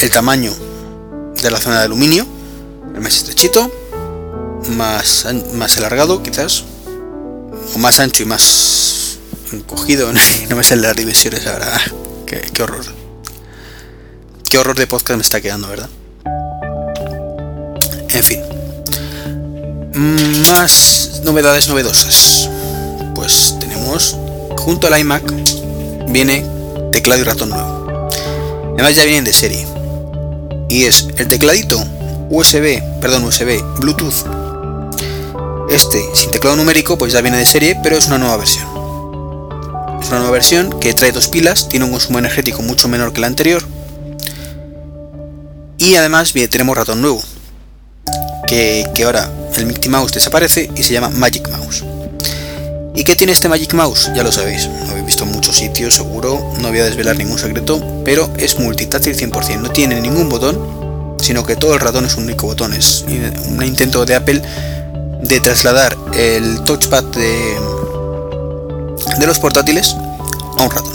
[0.00, 0.52] el tamaño
[1.40, 2.26] de la zona de aluminio,
[2.92, 3.70] el más estrechito,
[4.70, 6.64] más, más alargado quizás,
[7.72, 9.18] o más ancho y más
[9.52, 10.12] encogido,
[10.50, 11.80] no me salen las dimensiones ahora,
[12.26, 12.84] qué, qué horror.
[14.50, 15.88] Qué horror de podcast me está quedando, ¿verdad?
[18.08, 18.40] En fin.
[20.48, 22.50] Más novedades novedosas.
[23.14, 24.16] Pues tenemos
[24.64, 25.22] junto al iMac
[26.08, 26.42] viene
[26.90, 28.08] teclado y ratón nuevo.
[28.72, 29.66] Además ya vienen de serie.
[30.70, 31.78] Y es el tecladito
[32.30, 34.24] USB, perdón, USB, Bluetooth.
[35.68, 38.64] Este sin teclado numérico pues ya viene de serie, pero es una nueva versión.
[40.00, 43.20] Es una nueva versión que trae dos pilas, tiene un consumo energético mucho menor que
[43.20, 43.62] la anterior.
[45.76, 47.22] Y además bien, tenemos ratón nuevo.
[48.48, 51.84] Que, que ahora el Mickey Mouse desaparece y se llama Magic Mouse.
[52.96, 54.08] ¿Y qué tiene este Magic Mouse?
[54.14, 57.38] Ya lo sabéis, lo habéis visto en muchos sitios seguro, no voy a desvelar ningún
[57.38, 62.14] secreto, pero es multitáctil 100%, no tiene ningún botón, sino que todo el ratón es
[62.14, 63.04] un único botón, es
[63.48, 64.40] un intento de Apple
[65.22, 67.56] de trasladar el touchpad de,
[69.18, 69.96] de los portátiles
[70.56, 70.94] a un ratón.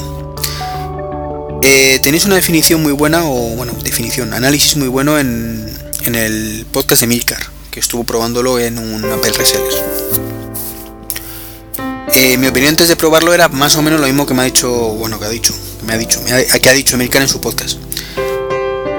[1.63, 5.69] Eh, tenéis una definición muy buena, o bueno, definición, análisis muy bueno en,
[6.05, 10.28] en el podcast de Milcar, que estuvo probándolo en un Apple Reseller.
[12.15, 14.45] Eh, mi opinión antes de probarlo era más o menos lo mismo que me ha
[14.45, 15.53] dicho, bueno, que ha dicho,
[15.85, 17.77] me ha dicho, que ha dicho Emilcar en su podcast.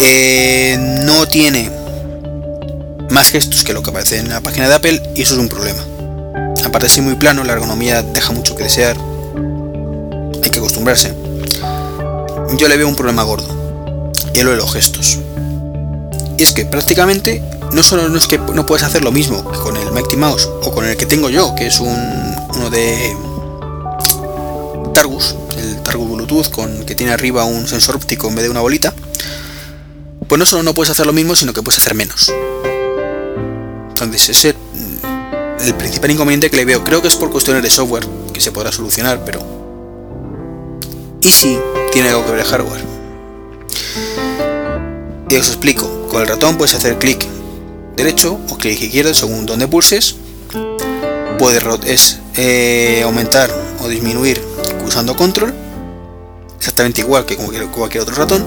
[0.01, 1.71] Eh, no tiene
[3.11, 5.49] más gestos que lo que aparece en la página de Apple y eso es un
[5.49, 5.85] problema.
[6.65, 8.97] Aparte ser muy plano, la ergonomía deja mucho que desear.
[10.43, 11.13] Hay que acostumbrarse.
[12.57, 13.49] Yo le veo un problema gordo.
[14.35, 15.19] Y es lo de los gestos.
[16.39, 17.43] Y es que prácticamente
[17.73, 20.73] no solo es que no puedes hacer lo mismo que con el Mighty Mouse o
[20.73, 23.17] con el que tengo yo, que es un, uno de
[24.93, 28.61] Targus, el Targus Bluetooth, con que tiene arriba un sensor óptico en vez de una
[28.61, 28.93] bolita,
[30.29, 32.33] pues no solo no puedes hacer lo mismo, sino que puedes hacer menos.
[33.89, 34.55] Entonces ese
[35.59, 36.85] es el principal inconveniente que le veo.
[36.85, 39.41] Creo que es por cuestiones de software, que se podrá solucionar, pero...
[41.23, 41.59] Y si
[41.93, 42.85] tiene algo que ver el hardware.
[45.31, 47.27] Y os explico, con el ratón puedes hacer clic
[47.97, 50.17] derecho o clic izquierdo según donde pulses.
[51.39, 53.51] Puedes es, eh, aumentar
[53.83, 54.43] o disminuir
[54.87, 55.55] usando control,
[56.59, 58.45] exactamente igual que cualquier otro ratón.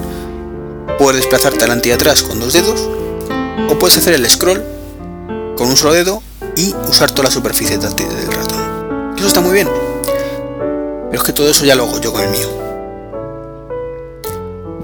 [0.98, 2.88] Puedes desplazarte adelante y atrás con dos dedos,
[3.68, 4.62] o puedes hacer el scroll
[5.56, 6.22] con un solo dedo
[6.56, 9.14] y usar toda la superficie táctil del ratón.
[9.16, 9.68] Eso está muy bien.
[11.10, 12.48] Pero es que todo eso ya lo hago yo con el mío.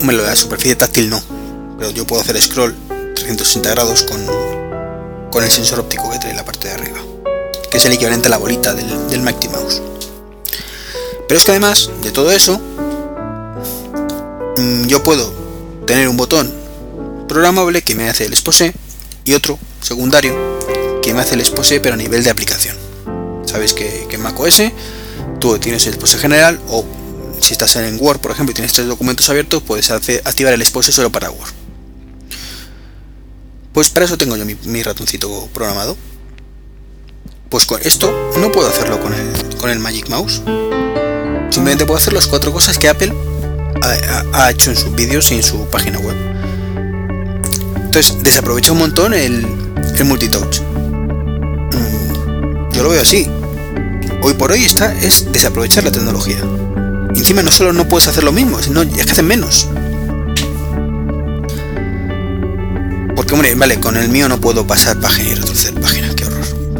[0.00, 1.20] Hombre, la superficie táctil no.
[1.78, 2.74] Pero yo puedo hacer scroll
[3.14, 4.24] 360 grados con,
[5.30, 7.09] con el sensor óptico que trae la parte de arriba.
[7.80, 9.80] Es el equivalente a la bolita del, del Mighty Mouse.
[11.26, 12.60] Pero es que además de todo eso,
[14.58, 15.32] mm, yo puedo
[15.86, 16.52] tener un botón
[17.26, 18.74] programable que me hace el expose
[19.24, 20.58] y otro secundario
[21.00, 22.76] que me hace el expose pero a nivel de aplicación.
[23.46, 24.60] Sabéis que, que en macOS
[25.38, 26.84] tú tienes el expose general o
[27.40, 30.60] si estás en Word por ejemplo y tienes tres documentos abiertos puedes hacer, activar el
[30.60, 31.48] expose solo para Word.
[33.72, 35.96] Pues para eso tengo yo mi ratoncito programado.
[37.50, 40.40] Pues con esto no puedo hacerlo con el, con el Magic Mouse.
[41.50, 43.12] Simplemente puedo hacer las cuatro cosas que Apple
[44.32, 46.14] ha, hecho en sus vídeos y en su página web.
[47.74, 49.44] Entonces desaprovecha un montón el,
[49.98, 50.60] el multitouch.
[50.60, 53.28] Mm, Yo lo veo así.
[54.22, 56.38] Hoy por hoy está es desaprovechar la tecnología.
[57.16, 59.66] Encima no solo no puedes hacer lo mismo, sino es que hacen menos.
[63.16, 66.09] Porque hombre, vale, con el mío no puedo pasar página y retroceder página.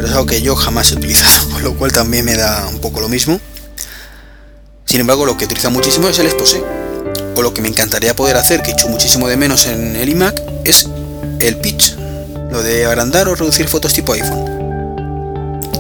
[0.01, 2.79] Pero es algo que yo jamás he utilizado, con lo cual también me da un
[2.79, 3.39] poco lo mismo.
[4.87, 6.65] Sin embargo, lo que utiliza muchísimo es el expose.
[7.37, 10.41] O lo que me encantaría poder hacer, que echo muchísimo de menos en el iMac,
[10.65, 10.89] es
[11.39, 11.99] el pitch.
[12.51, 14.89] Lo de agrandar o reducir fotos tipo iPhone.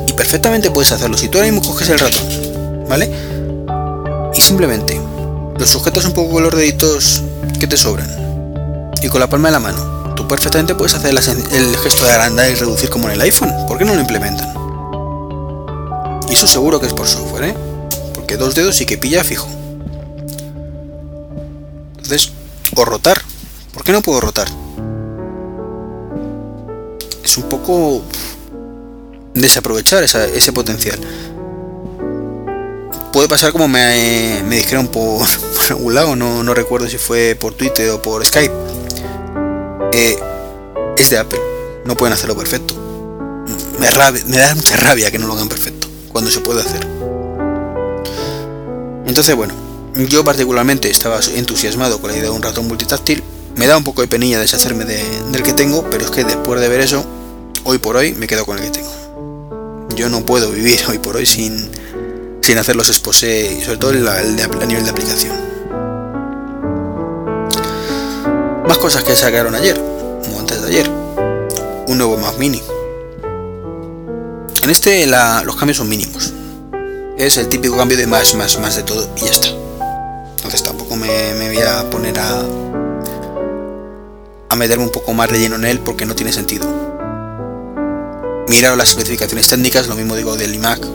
[0.06, 1.16] Y perfectamente puedes hacerlo.
[1.16, 3.10] Si tú ahora mismo coges el ratón, ¿vale?
[4.34, 5.00] Y simplemente
[5.58, 7.22] los sujetas un poco con los deditos
[7.58, 8.10] que te sobran.
[9.02, 9.99] Y con la palma de la mano.
[10.30, 13.52] Perfectamente puedes hacer el gesto de agrandar y reducir como en el iPhone.
[13.66, 14.48] ¿Por qué no lo implementan?
[16.28, 17.54] Y eso seguro que es por software, ¿eh?
[18.14, 19.48] Porque dos dedos sí que pilla fijo.
[21.96, 22.30] Entonces,
[22.76, 23.20] o rotar.
[23.74, 24.46] ¿Por qué no puedo rotar?
[27.24, 28.02] Es un poco
[29.34, 30.98] desaprovechar esa- ese potencial.
[33.12, 35.18] Puede pasar como me, me dijeron por,
[35.56, 38.54] por algún lado, no, no recuerdo si fue por Twitter o por Skype.
[39.92, 41.40] Es de Apple,
[41.84, 42.74] no pueden hacerlo perfecto.
[43.78, 43.86] Me,
[44.36, 46.86] da mucha rabia que no lo hagan perfecto, cuando se puede hacer.
[49.06, 49.54] Entonces, bueno,
[50.08, 53.22] yo particularmente estaba entusiasmado con la idea de un ratón multitáctil.
[53.56, 56.60] Me da un poco de penilla deshacerme de- del que tengo, pero es que después
[56.60, 57.04] de ver eso,
[57.64, 59.88] hoy por hoy me quedo con el que tengo.
[59.96, 61.68] Yo no puedo vivir hoy por hoy sin,
[62.42, 65.49] sin hacer los expose, y sobre todo el, el de, a nivel de aplicación.
[68.80, 70.90] Cosas que sacaron ayer, o antes de ayer.
[71.86, 72.62] Un nuevo Mac Mini.
[74.62, 76.32] En este los cambios son mínimos.
[77.18, 79.48] Es el típico cambio de más, más, más de todo y ya está.
[80.36, 82.42] Entonces tampoco me, me voy a poner a,
[84.48, 86.66] a meterme un poco más relleno en él porque no tiene sentido.
[88.48, 90.86] Miraros las especificaciones técnicas, lo mismo digo del iMac,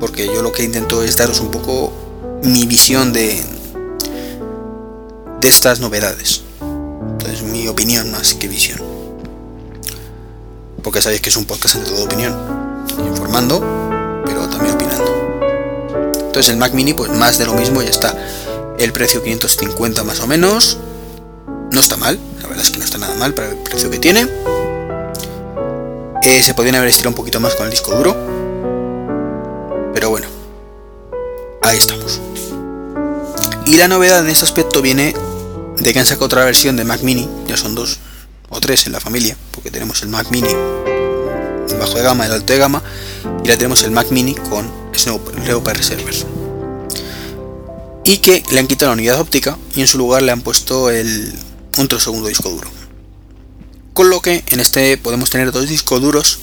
[0.00, 1.92] porque yo lo que intento es daros un poco
[2.42, 3.42] mi visión de,
[5.40, 6.43] de estas novedades.
[7.68, 8.80] Opinión más que visión.
[10.82, 12.34] Porque sabéis que es un podcast de toda opinión.
[13.06, 15.04] Informando, pero también opinando.
[16.26, 18.14] Entonces el Mac Mini, pues más de lo mismo, ya está.
[18.78, 20.78] El precio 550 más o menos.
[21.72, 23.98] No está mal, la verdad es que no está nada mal para el precio que
[23.98, 24.28] tiene.
[26.22, 28.14] Eh, se podrían haber estirado un poquito más con el disco duro.
[29.94, 30.26] Pero bueno,
[31.62, 32.20] ahí estamos.
[33.66, 35.14] Y la novedad en este aspecto viene
[35.78, 37.98] de que han sacado otra versión de Mac Mini, ya son dos
[38.48, 40.54] o tres en la familia, porque tenemos el Mac Mini
[41.70, 42.82] el bajo de gama, el alto de gama,
[43.42, 46.14] y ya tenemos el Mac Mini con Snow Leopard Server.
[48.04, 50.90] Y que le han quitado la unidad óptica y en su lugar le han puesto
[50.90, 51.32] el
[51.78, 52.68] otro segundo disco duro.
[53.94, 56.38] Con lo que en este podemos tener dos discos duros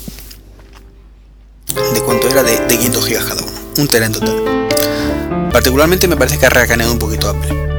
[1.94, 5.50] de cuánto era de, de 500 GB cada uno, un tera en total.
[5.52, 7.71] Particularmente me parece que ha recaneado un poquito Apple.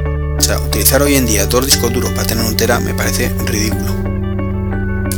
[0.43, 3.29] O sea, utilizar hoy en día dos discos duros para tener un tera me parece
[3.47, 3.95] ridículo.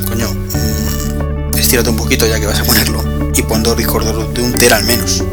[0.07, 3.03] Coño, mm, estírate un poquito ya que vas a ponerlo
[3.35, 5.25] y pon dos discos duros de un tera al menos.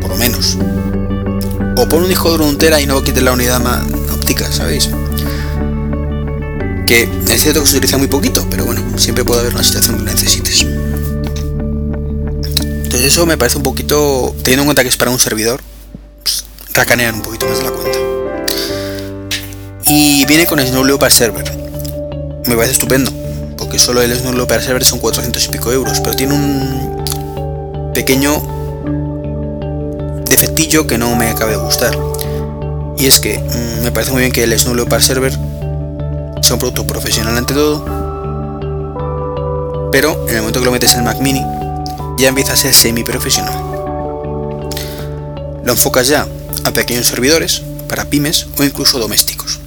[0.00, 0.58] Por lo menos.
[1.76, 4.50] O pon un disco duro de un tera y no quites la unidad más óptica,
[4.50, 4.90] ¿sabéis?
[6.84, 9.98] Que es cierto que se utiliza muy poquito, pero bueno, siempre puede haber una situación
[9.98, 10.62] que necesites.
[12.82, 15.60] Entonces eso me parece un poquito, teniendo en cuenta que es para un servidor,
[16.24, 17.69] pues, racanean un poquito más la.
[19.92, 21.44] Y viene con Snow Leopard Server.
[22.46, 23.10] Me parece estupendo,
[23.58, 28.40] porque solo el Snow Server son 400 y pico euros, pero tiene un pequeño
[30.28, 31.98] defectillo que no me acaba de gustar.
[32.98, 36.60] Y es que mm, me parece muy bien que el Snow Leopard Server sea un
[36.60, 37.84] producto profesional ante todo,
[39.90, 41.44] pero en el momento que lo metes en el Mac Mini
[42.16, 43.60] ya empieza a ser semi-profesional.
[45.64, 46.28] Lo enfocas ya
[46.62, 49.58] a pequeños servidores, para pymes o incluso domésticos.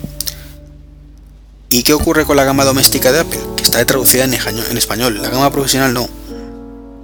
[1.74, 3.40] ¿Y qué ocurre con la gama doméstica de Apple?
[3.58, 6.08] Que está traducida en español, la gama profesional no,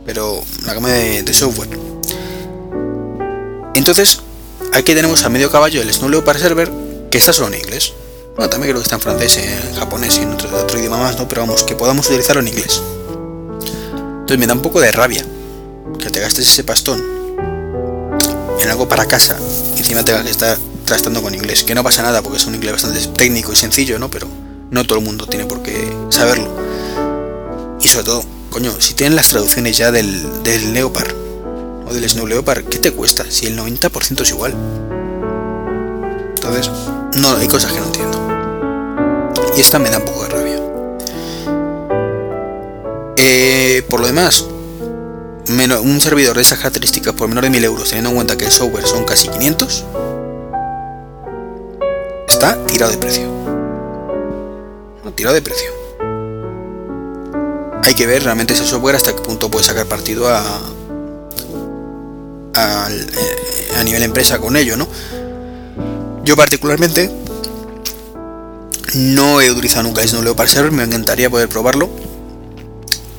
[0.05, 1.69] pero la gama de, software.
[3.73, 4.19] Entonces,
[4.71, 6.71] aquí tenemos a medio caballo el Snow Leopard Server,
[7.09, 7.93] que está solo en inglés.
[8.35, 11.17] Bueno, también creo que está en francés, en japonés y en otro, otro idioma más,
[11.17, 11.27] ¿no?
[11.27, 12.79] Pero vamos, que podamos utilizarlo en inglés.
[13.95, 15.25] Entonces me da un poco de rabia
[15.97, 17.03] que te gastes ese pastón
[18.61, 19.35] en algo para casa
[19.75, 21.63] y encima tengas que estar tratando con inglés.
[21.63, 24.11] Que no pasa nada porque es un inglés bastante técnico y sencillo, ¿no?
[24.11, 24.27] Pero
[24.71, 26.49] no todo el mundo tiene por qué saberlo.
[27.81, 31.13] Y sobre todo, coño, si tienen las traducciones ya del, del Leopard
[31.87, 33.25] o del Snow Leopard, ¿qué te cuesta?
[33.29, 34.53] Si el 90% es igual.
[36.35, 36.71] Entonces,
[37.15, 38.19] no, hay cosas que no entiendo.
[39.55, 40.59] Y esta me da un poco de rabia.
[43.17, 44.45] Eh, por lo demás,
[45.81, 48.51] un servidor de esas características por menos de 1000 euros, teniendo en cuenta que el
[48.51, 49.85] software son casi 500,
[52.27, 53.58] está tirado de precio.
[55.11, 55.71] Tirado de precio.
[57.83, 60.41] Hay que ver realmente ese software hasta qué punto puede sacar partido a,
[62.55, 64.87] a, eh, a nivel empresa con ello, ¿no?
[66.23, 67.09] Yo particularmente
[68.95, 71.89] no he utilizado nunca Snow Leopard Server, me encantaría poder probarlo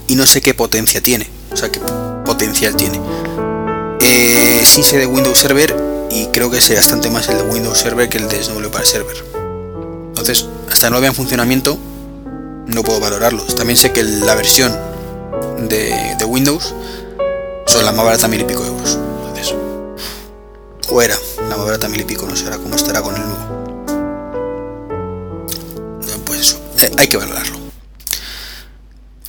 [0.06, 1.80] y no sé qué potencia tiene, o sea, qué
[2.24, 3.00] potencial tiene.
[4.00, 5.74] Eh, sí sé de Windows Server
[6.10, 8.84] y creo que sé bastante más el de Windows Server que el de Snow Leopard
[8.84, 9.16] Server.
[10.08, 11.78] Entonces, hasta no vea en funcionamiento,
[12.66, 13.42] no puedo valorarlo.
[13.42, 14.76] También sé que la versión
[15.68, 16.74] de, de Windows
[17.66, 18.98] son la más barata mil y pico euros.
[19.26, 19.54] Entonces,
[20.88, 21.16] o era
[21.48, 23.60] la más barata mil y pico, no sé ahora cómo estará con el nuevo.
[26.24, 27.58] Pues eso, eh, hay que valorarlo.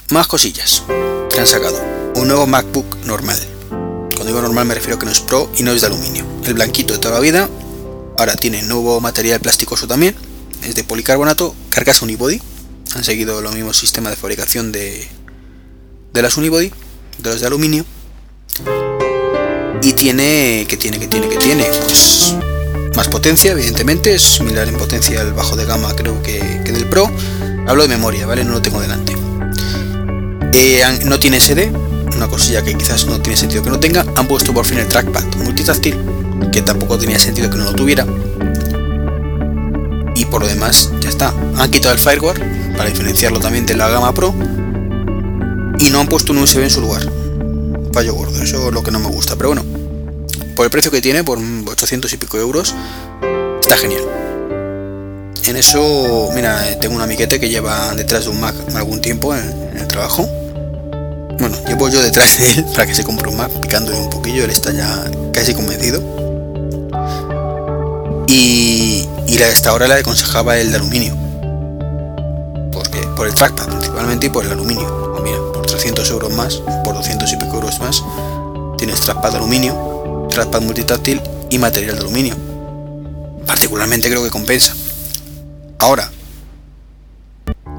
[0.10, 0.84] Más cosillas
[1.30, 1.80] que han sacado.
[2.16, 3.40] Un nuevo MacBook normal.
[3.70, 6.26] Cuando digo normal me refiero a que no es Pro y no es de aluminio.
[6.46, 7.50] El blanquito de toda la vida.
[8.18, 10.16] Ahora tiene nuevo material plasticoso también.
[10.64, 11.56] Es de policarbonato.
[11.70, 12.42] Carcasa unibody.
[12.96, 15.08] Han seguido el mismo sistema de fabricación de,
[16.14, 16.72] de las unibody.
[17.20, 17.86] De los de aluminio.
[19.84, 22.36] Y tiene, que tiene, que tiene, que tiene, pues
[22.96, 26.88] más potencia, evidentemente, es similar en potencia al bajo de gama creo que, que del
[26.88, 27.10] Pro.
[27.68, 28.44] Hablo de memoria, ¿vale?
[28.44, 29.16] No lo tengo delante.
[30.54, 31.72] Eh, no tiene SD,
[32.16, 34.06] una cosilla que quizás no tiene sentido que no tenga.
[34.16, 35.98] Han puesto por fin el trackpad multitáctil,
[36.52, 38.06] que tampoco tenía sentido que no lo tuviera.
[40.16, 41.34] Y por lo demás, ya está.
[41.58, 42.40] Han quitado el firewall
[42.78, 44.34] para diferenciarlo también de la gama Pro.
[45.80, 47.02] Y no han puesto un USB en su lugar.
[47.94, 49.36] Fallo gordo, eso es lo que no me gusta.
[49.36, 49.66] Pero bueno,
[50.56, 52.76] por el precio que tiene, por 800 y pico euros,
[53.62, 54.04] está genial.
[55.46, 59.78] En eso, mira, tengo un amiguete que lleva detrás de un Mac algún tiempo en
[59.78, 60.30] el trabajo
[61.42, 64.44] bueno, llevo yo detrás de él para que se compre un Mac, picándole un poquillo,
[64.44, 66.00] él está ya casi convencido.
[68.28, 69.08] Y,
[69.42, 71.18] y hasta ahora le aconsejaba el de aluminio.
[72.72, 75.14] Porque, por el trackpad principalmente y por el aluminio.
[75.14, 78.04] Pues mira, por 300 euros más, por 200 y pico euros más,
[78.78, 82.36] tienes trackpad de aluminio, trackpad multitáctil y material de aluminio.
[83.48, 84.76] Particularmente creo que compensa.
[85.80, 86.12] Ahora,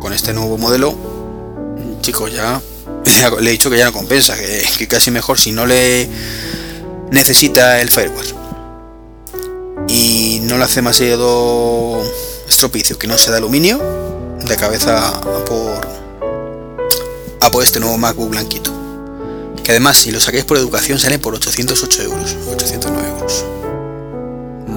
[0.01, 0.97] con este nuevo modelo,
[2.01, 2.61] chicos, ya
[3.41, 6.09] le he dicho que ya no compensa, que, casi mejor si no le
[7.13, 8.42] necesita el firewall
[10.13, 12.03] y no le hace demasiado
[12.47, 13.81] estropicio que no sea de aluminio,
[14.47, 15.89] de cabeza a por
[17.41, 18.71] a por este nuevo MacBook blanquito.
[19.65, 23.45] Que además, si lo saquéis por educación, sale por 808 euros, 809 euros.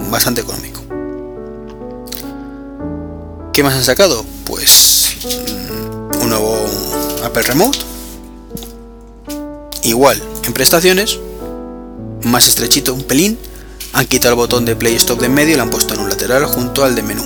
[0.10, 0.82] Bastante económico.
[3.52, 4.26] ¿Qué más han sacado?
[4.46, 6.58] Pues mm, un nuevo
[7.24, 7.80] Apple Remote
[9.84, 11.20] Igual, en prestaciones,
[12.24, 13.38] más estrechito un pelín,
[13.96, 16.02] han quitado el botón de Play Stop de en medio y lo han puesto en
[16.02, 17.24] un lateral junto al de menú.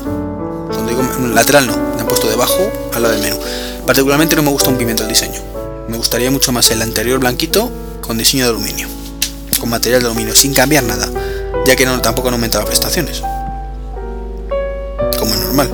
[0.71, 1.01] Cuando digo
[1.33, 3.39] lateral no, lo han puesto debajo al lado del menú.
[3.87, 5.41] Particularmente no me gusta un pimiento el diseño.
[5.87, 8.87] Me gustaría mucho más el anterior blanquito con diseño de aluminio,
[9.59, 11.09] con material de aluminio, sin cambiar nada,
[11.65, 13.23] ya que tampoco han aumentado las prestaciones.
[15.17, 15.71] Como es normal.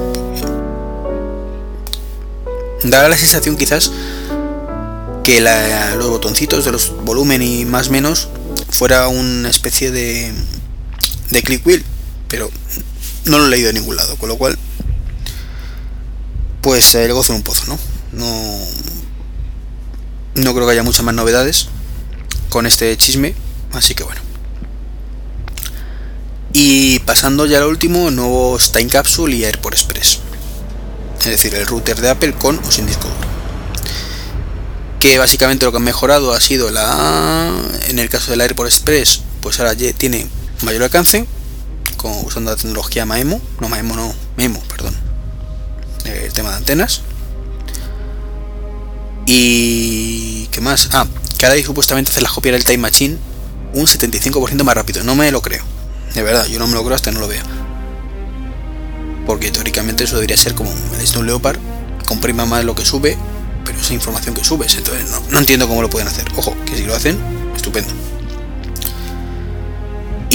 [2.84, 3.92] Dará la sensación quizás
[5.26, 8.30] que los botoncitos de los volumen y más menos
[8.70, 10.32] fuera una especie de,
[11.32, 11.84] de click wheel,
[12.28, 12.50] pero
[13.26, 14.58] no lo he leído en ningún lado, con lo cual
[16.62, 17.80] pues el gozo en un pozo, ¿no?
[18.12, 18.60] No
[20.36, 21.68] no creo que haya muchas más novedades
[22.50, 23.36] con este chisme,
[23.74, 24.22] así que bueno.
[26.54, 30.20] Y pasando ya al último, nuevos Time Capsule y AirPort Express.
[31.20, 33.28] Es decir, el router de Apple con o sin disco duro.
[35.00, 37.54] que básicamente lo que han mejorado ha sido la
[37.88, 40.28] en el caso del AirPod Express pues ahora ya tiene
[40.64, 41.26] mayor alcance
[41.98, 44.96] con, usando la tecnología Maemo no Maemo no Memo perdón.
[46.06, 47.02] El tema de antenas.
[49.26, 53.18] Y qué más ah que ahora supuestamente hace la copia del Time Machine
[53.74, 55.04] un 75% más rápido.
[55.04, 55.64] No me lo creo.
[56.14, 57.44] De verdad yo no me lo creo hasta no lo vea.
[59.26, 61.58] Porque teóricamente eso debería ser como el Snow Leopard
[62.06, 63.18] comprima más lo que sube
[63.66, 66.26] pero esa información que subes, entonces no, entiendo cómo lo pueden hacer.
[66.38, 67.18] Ojo, que si lo hacen,
[67.56, 67.90] estupendo.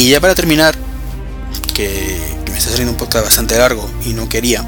[0.01, 0.74] Y ya para terminar,
[1.74, 2.18] que,
[2.51, 4.64] me está saliendo un podcast bastante largo y no quería.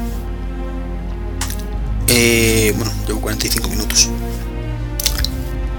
[2.07, 4.09] Eh, bueno, llevo 45 minutos.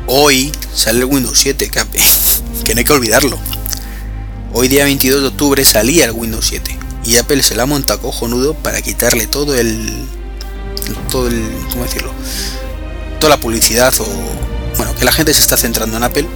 [0.07, 1.81] Hoy sale el Windows 7, que,
[2.65, 3.39] que no hay que olvidarlo.
[4.53, 8.55] Hoy día 22 de octubre salía el Windows 7 y Apple se la monta cojonudo
[8.55, 10.07] para quitarle todo el
[11.11, 12.13] todo el cómo decirlo
[13.29, 14.07] la publicidad o
[14.77, 16.27] bueno, que la gente se está centrando en Apple.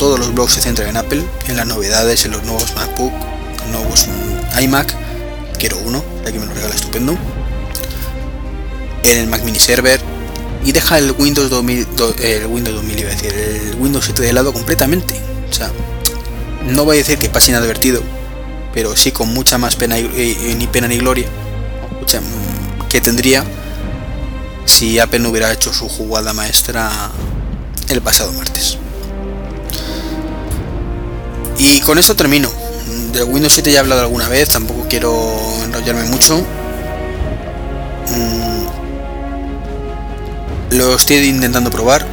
[0.00, 3.12] Todos los blogs se centran en Apple, en las novedades, en los nuevos MacBook,
[3.70, 4.06] nuevos
[4.58, 4.96] iMac.
[5.58, 7.18] Quiero uno, aquí me lo regala estupendo.
[9.04, 10.00] En el Mac Mini Server
[10.64, 11.86] y deja el Windows 2000,
[12.22, 15.20] el Windows 2000 iba a decir, el Windows 7 de lado completamente.
[15.50, 15.70] O sea,
[16.64, 18.02] no voy a decir que pase inadvertido,
[18.72, 21.26] pero sí con mucha más pena y, ni pena ni gloria
[22.88, 23.44] que tendría
[24.64, 26.90] si Apple no hubiera hecho su jugada maestra
[27.90, 28.78] el pasado martes.
[31.60, 32.50] Y con eso termino.
[33.12, 36.38] De Windows 7 ya he hablado alguna vez, tampoco quiero enrollarme mucho.
[38.08, 38.64] Mm,
[40.76, 42.06] lo estoy intentando probar.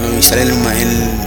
[0.00, 0.50] Lo instalé en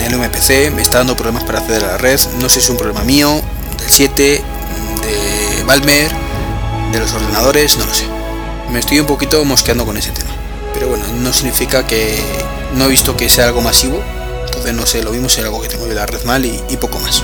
[0.02, 2.20] el MPC, me está dando problemas para acceder a la red.
[2.40, 3.42] No sé si es un problema mío,
[3.78, 6.12] del 7, de Valmer,
[6.92, 8.06] de los ordenadores, no lo sé.
[8.72, 10.34] Me estoy un poquito mosqueando con ese tema
[10.74, 12.20] pero bueno, no significa que
[12.76, 14.02] no he visto que sea algo masivo,
[14.72, 17.24] no sé, lo mismo será algo que tengo de la red mal y, poco más.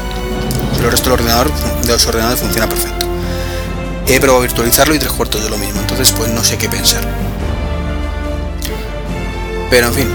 [0.78, 3.06] El resto del ordenador, de los ordenadores funciona perfecto.
[4.08, 7.08] He probado virtualizarlo y tres cuartos de lo mismo, entonces pues no sé qué pensar.
[9.70, 10.08] Pero en fin,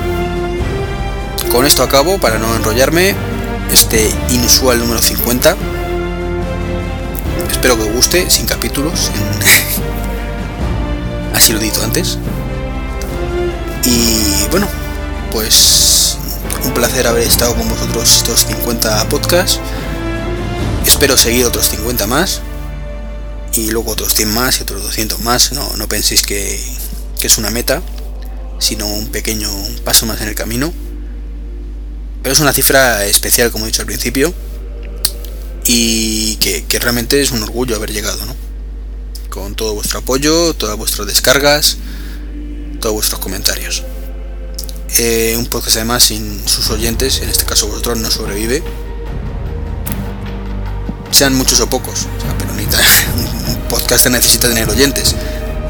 [1.50, 3.14] con esto acabo para no enrollarme
[3.72, 5.56] este inusual número 50.
[7.50, 9.10] Espero que os guste, sin capítulos.
[11.34, 12.18] Así lo he dicho antes.
[13.84, 14.66] Y bueno,
[15.32, 16.03] pues
[16.64, 19.60] un placer haber estado con vosotros estos 50 podcasts.
[20.86, 22.40] Espero seguir otros 50 más.
[23.52, 25.52] Y luego otros 100 más y otros 200 más.
[25.52, 26.60] No, no penséis que,
[27.20, 27.82] es una meta,
[28.58, 29.48] sino un pequeño
[29.84, 30.72] paso más en el camino.
[32.22, 34.34] Pero es una cifra especial, como he dicho al principio.
[35.66, 38.36] Y que, que realmente es un orgullo haber llegado, ¿no?
[39.30, 41.78] Con todo vuestro apoyo, todas vuestras descargas
[42.84, 43.82] todos vuestros comentarios.
[44.96, 48.62] Eh, un podcast además sin sus oyentes, en este caso vosotros, no sobrevive.
[51.10, 52.06] Sean muchos o pocos,
[52.38, 52.52] pero
[53.48, 55.16] un podcast necesita tener oyentes.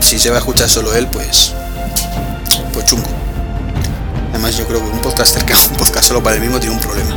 [0.00, 1.52] Si se va a escuchar solo él, pues,
[2.74, 3.08] pues chungo.
[4.30, 6.82] Además yo creo que un podcaster que un podcast solo para el mismo tiene un
[6.82, 7.16] problema.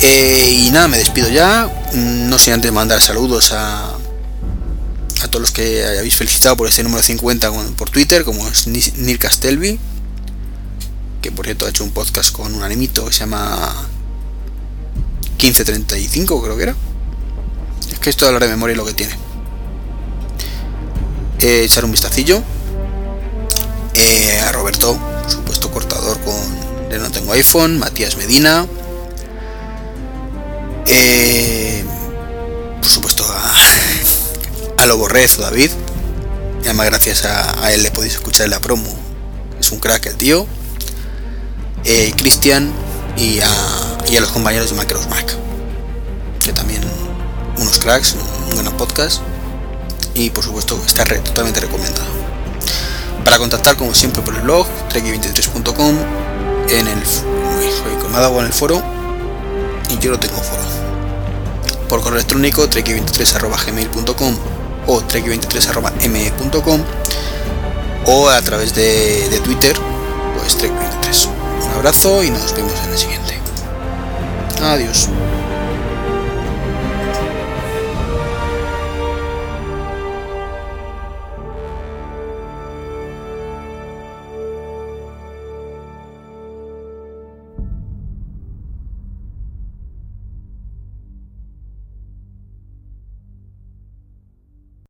[0.00, 1.68] Eh, y nada, me despido ya.
[1.94, 3.96] No sé antes mandar saludos a,
[5.22, 9.18] a todos los que habéis felicitado por este número 50 por Twitter, como es Neil
[9.18, 9.80] Castelvi,
[11.20, 13.88] que por cierto ha hecho un podcast con un animito que se llama
[15.38, 16.74] 1535, creo que era.
[17.90, 19.14] Es que esto de hablar de memoria lo que tiene.
[21.40, 22.42] Eh, echar un vistacillo.
[23.94, 28.66] Eh, a Roberto, por supuesto, cortador con de No Tengo iPhone, Matías Medina.
[30.86, 31.84] Eh,
[32.80, 33.54] por supuesto, a
[34.80, 35.70] a lo Borrezo David.
[36.62, 38.88] Y además gracias a, él le podéis escuchar la promo.
[39.58, 40.46] Es un crack el tío.
[41.84, 42.72] Eh, Cristian
[43.16, 45.36] y a, los compañeros de Macros Mac.
[46.42, 46.82] Que también
[47.58, 49.22] unos cracks, un, buen podcast.
[50.14, 52.06] Y por supuesto está totalmente recomendado.
[53.24, 55.96] Para contactar como siempre por el blog, trek23.com,
[56.68, 57.02] en el
[58.38, 58.82] en el foro
[59.88, 60.62] y yo no tengo foro.
[61.88, 64.36] Por correo electrónico trek23.gmail.com
[64.86, 66.80] o trek23.me.com
[68.06, 69.76] o a través de, Twitter,
[70.36, 70.99] pues trek23.
[71.70, 73.38] Un abrazo y nos vemos en el siguiente.
[74.62, 75.08] Adiós.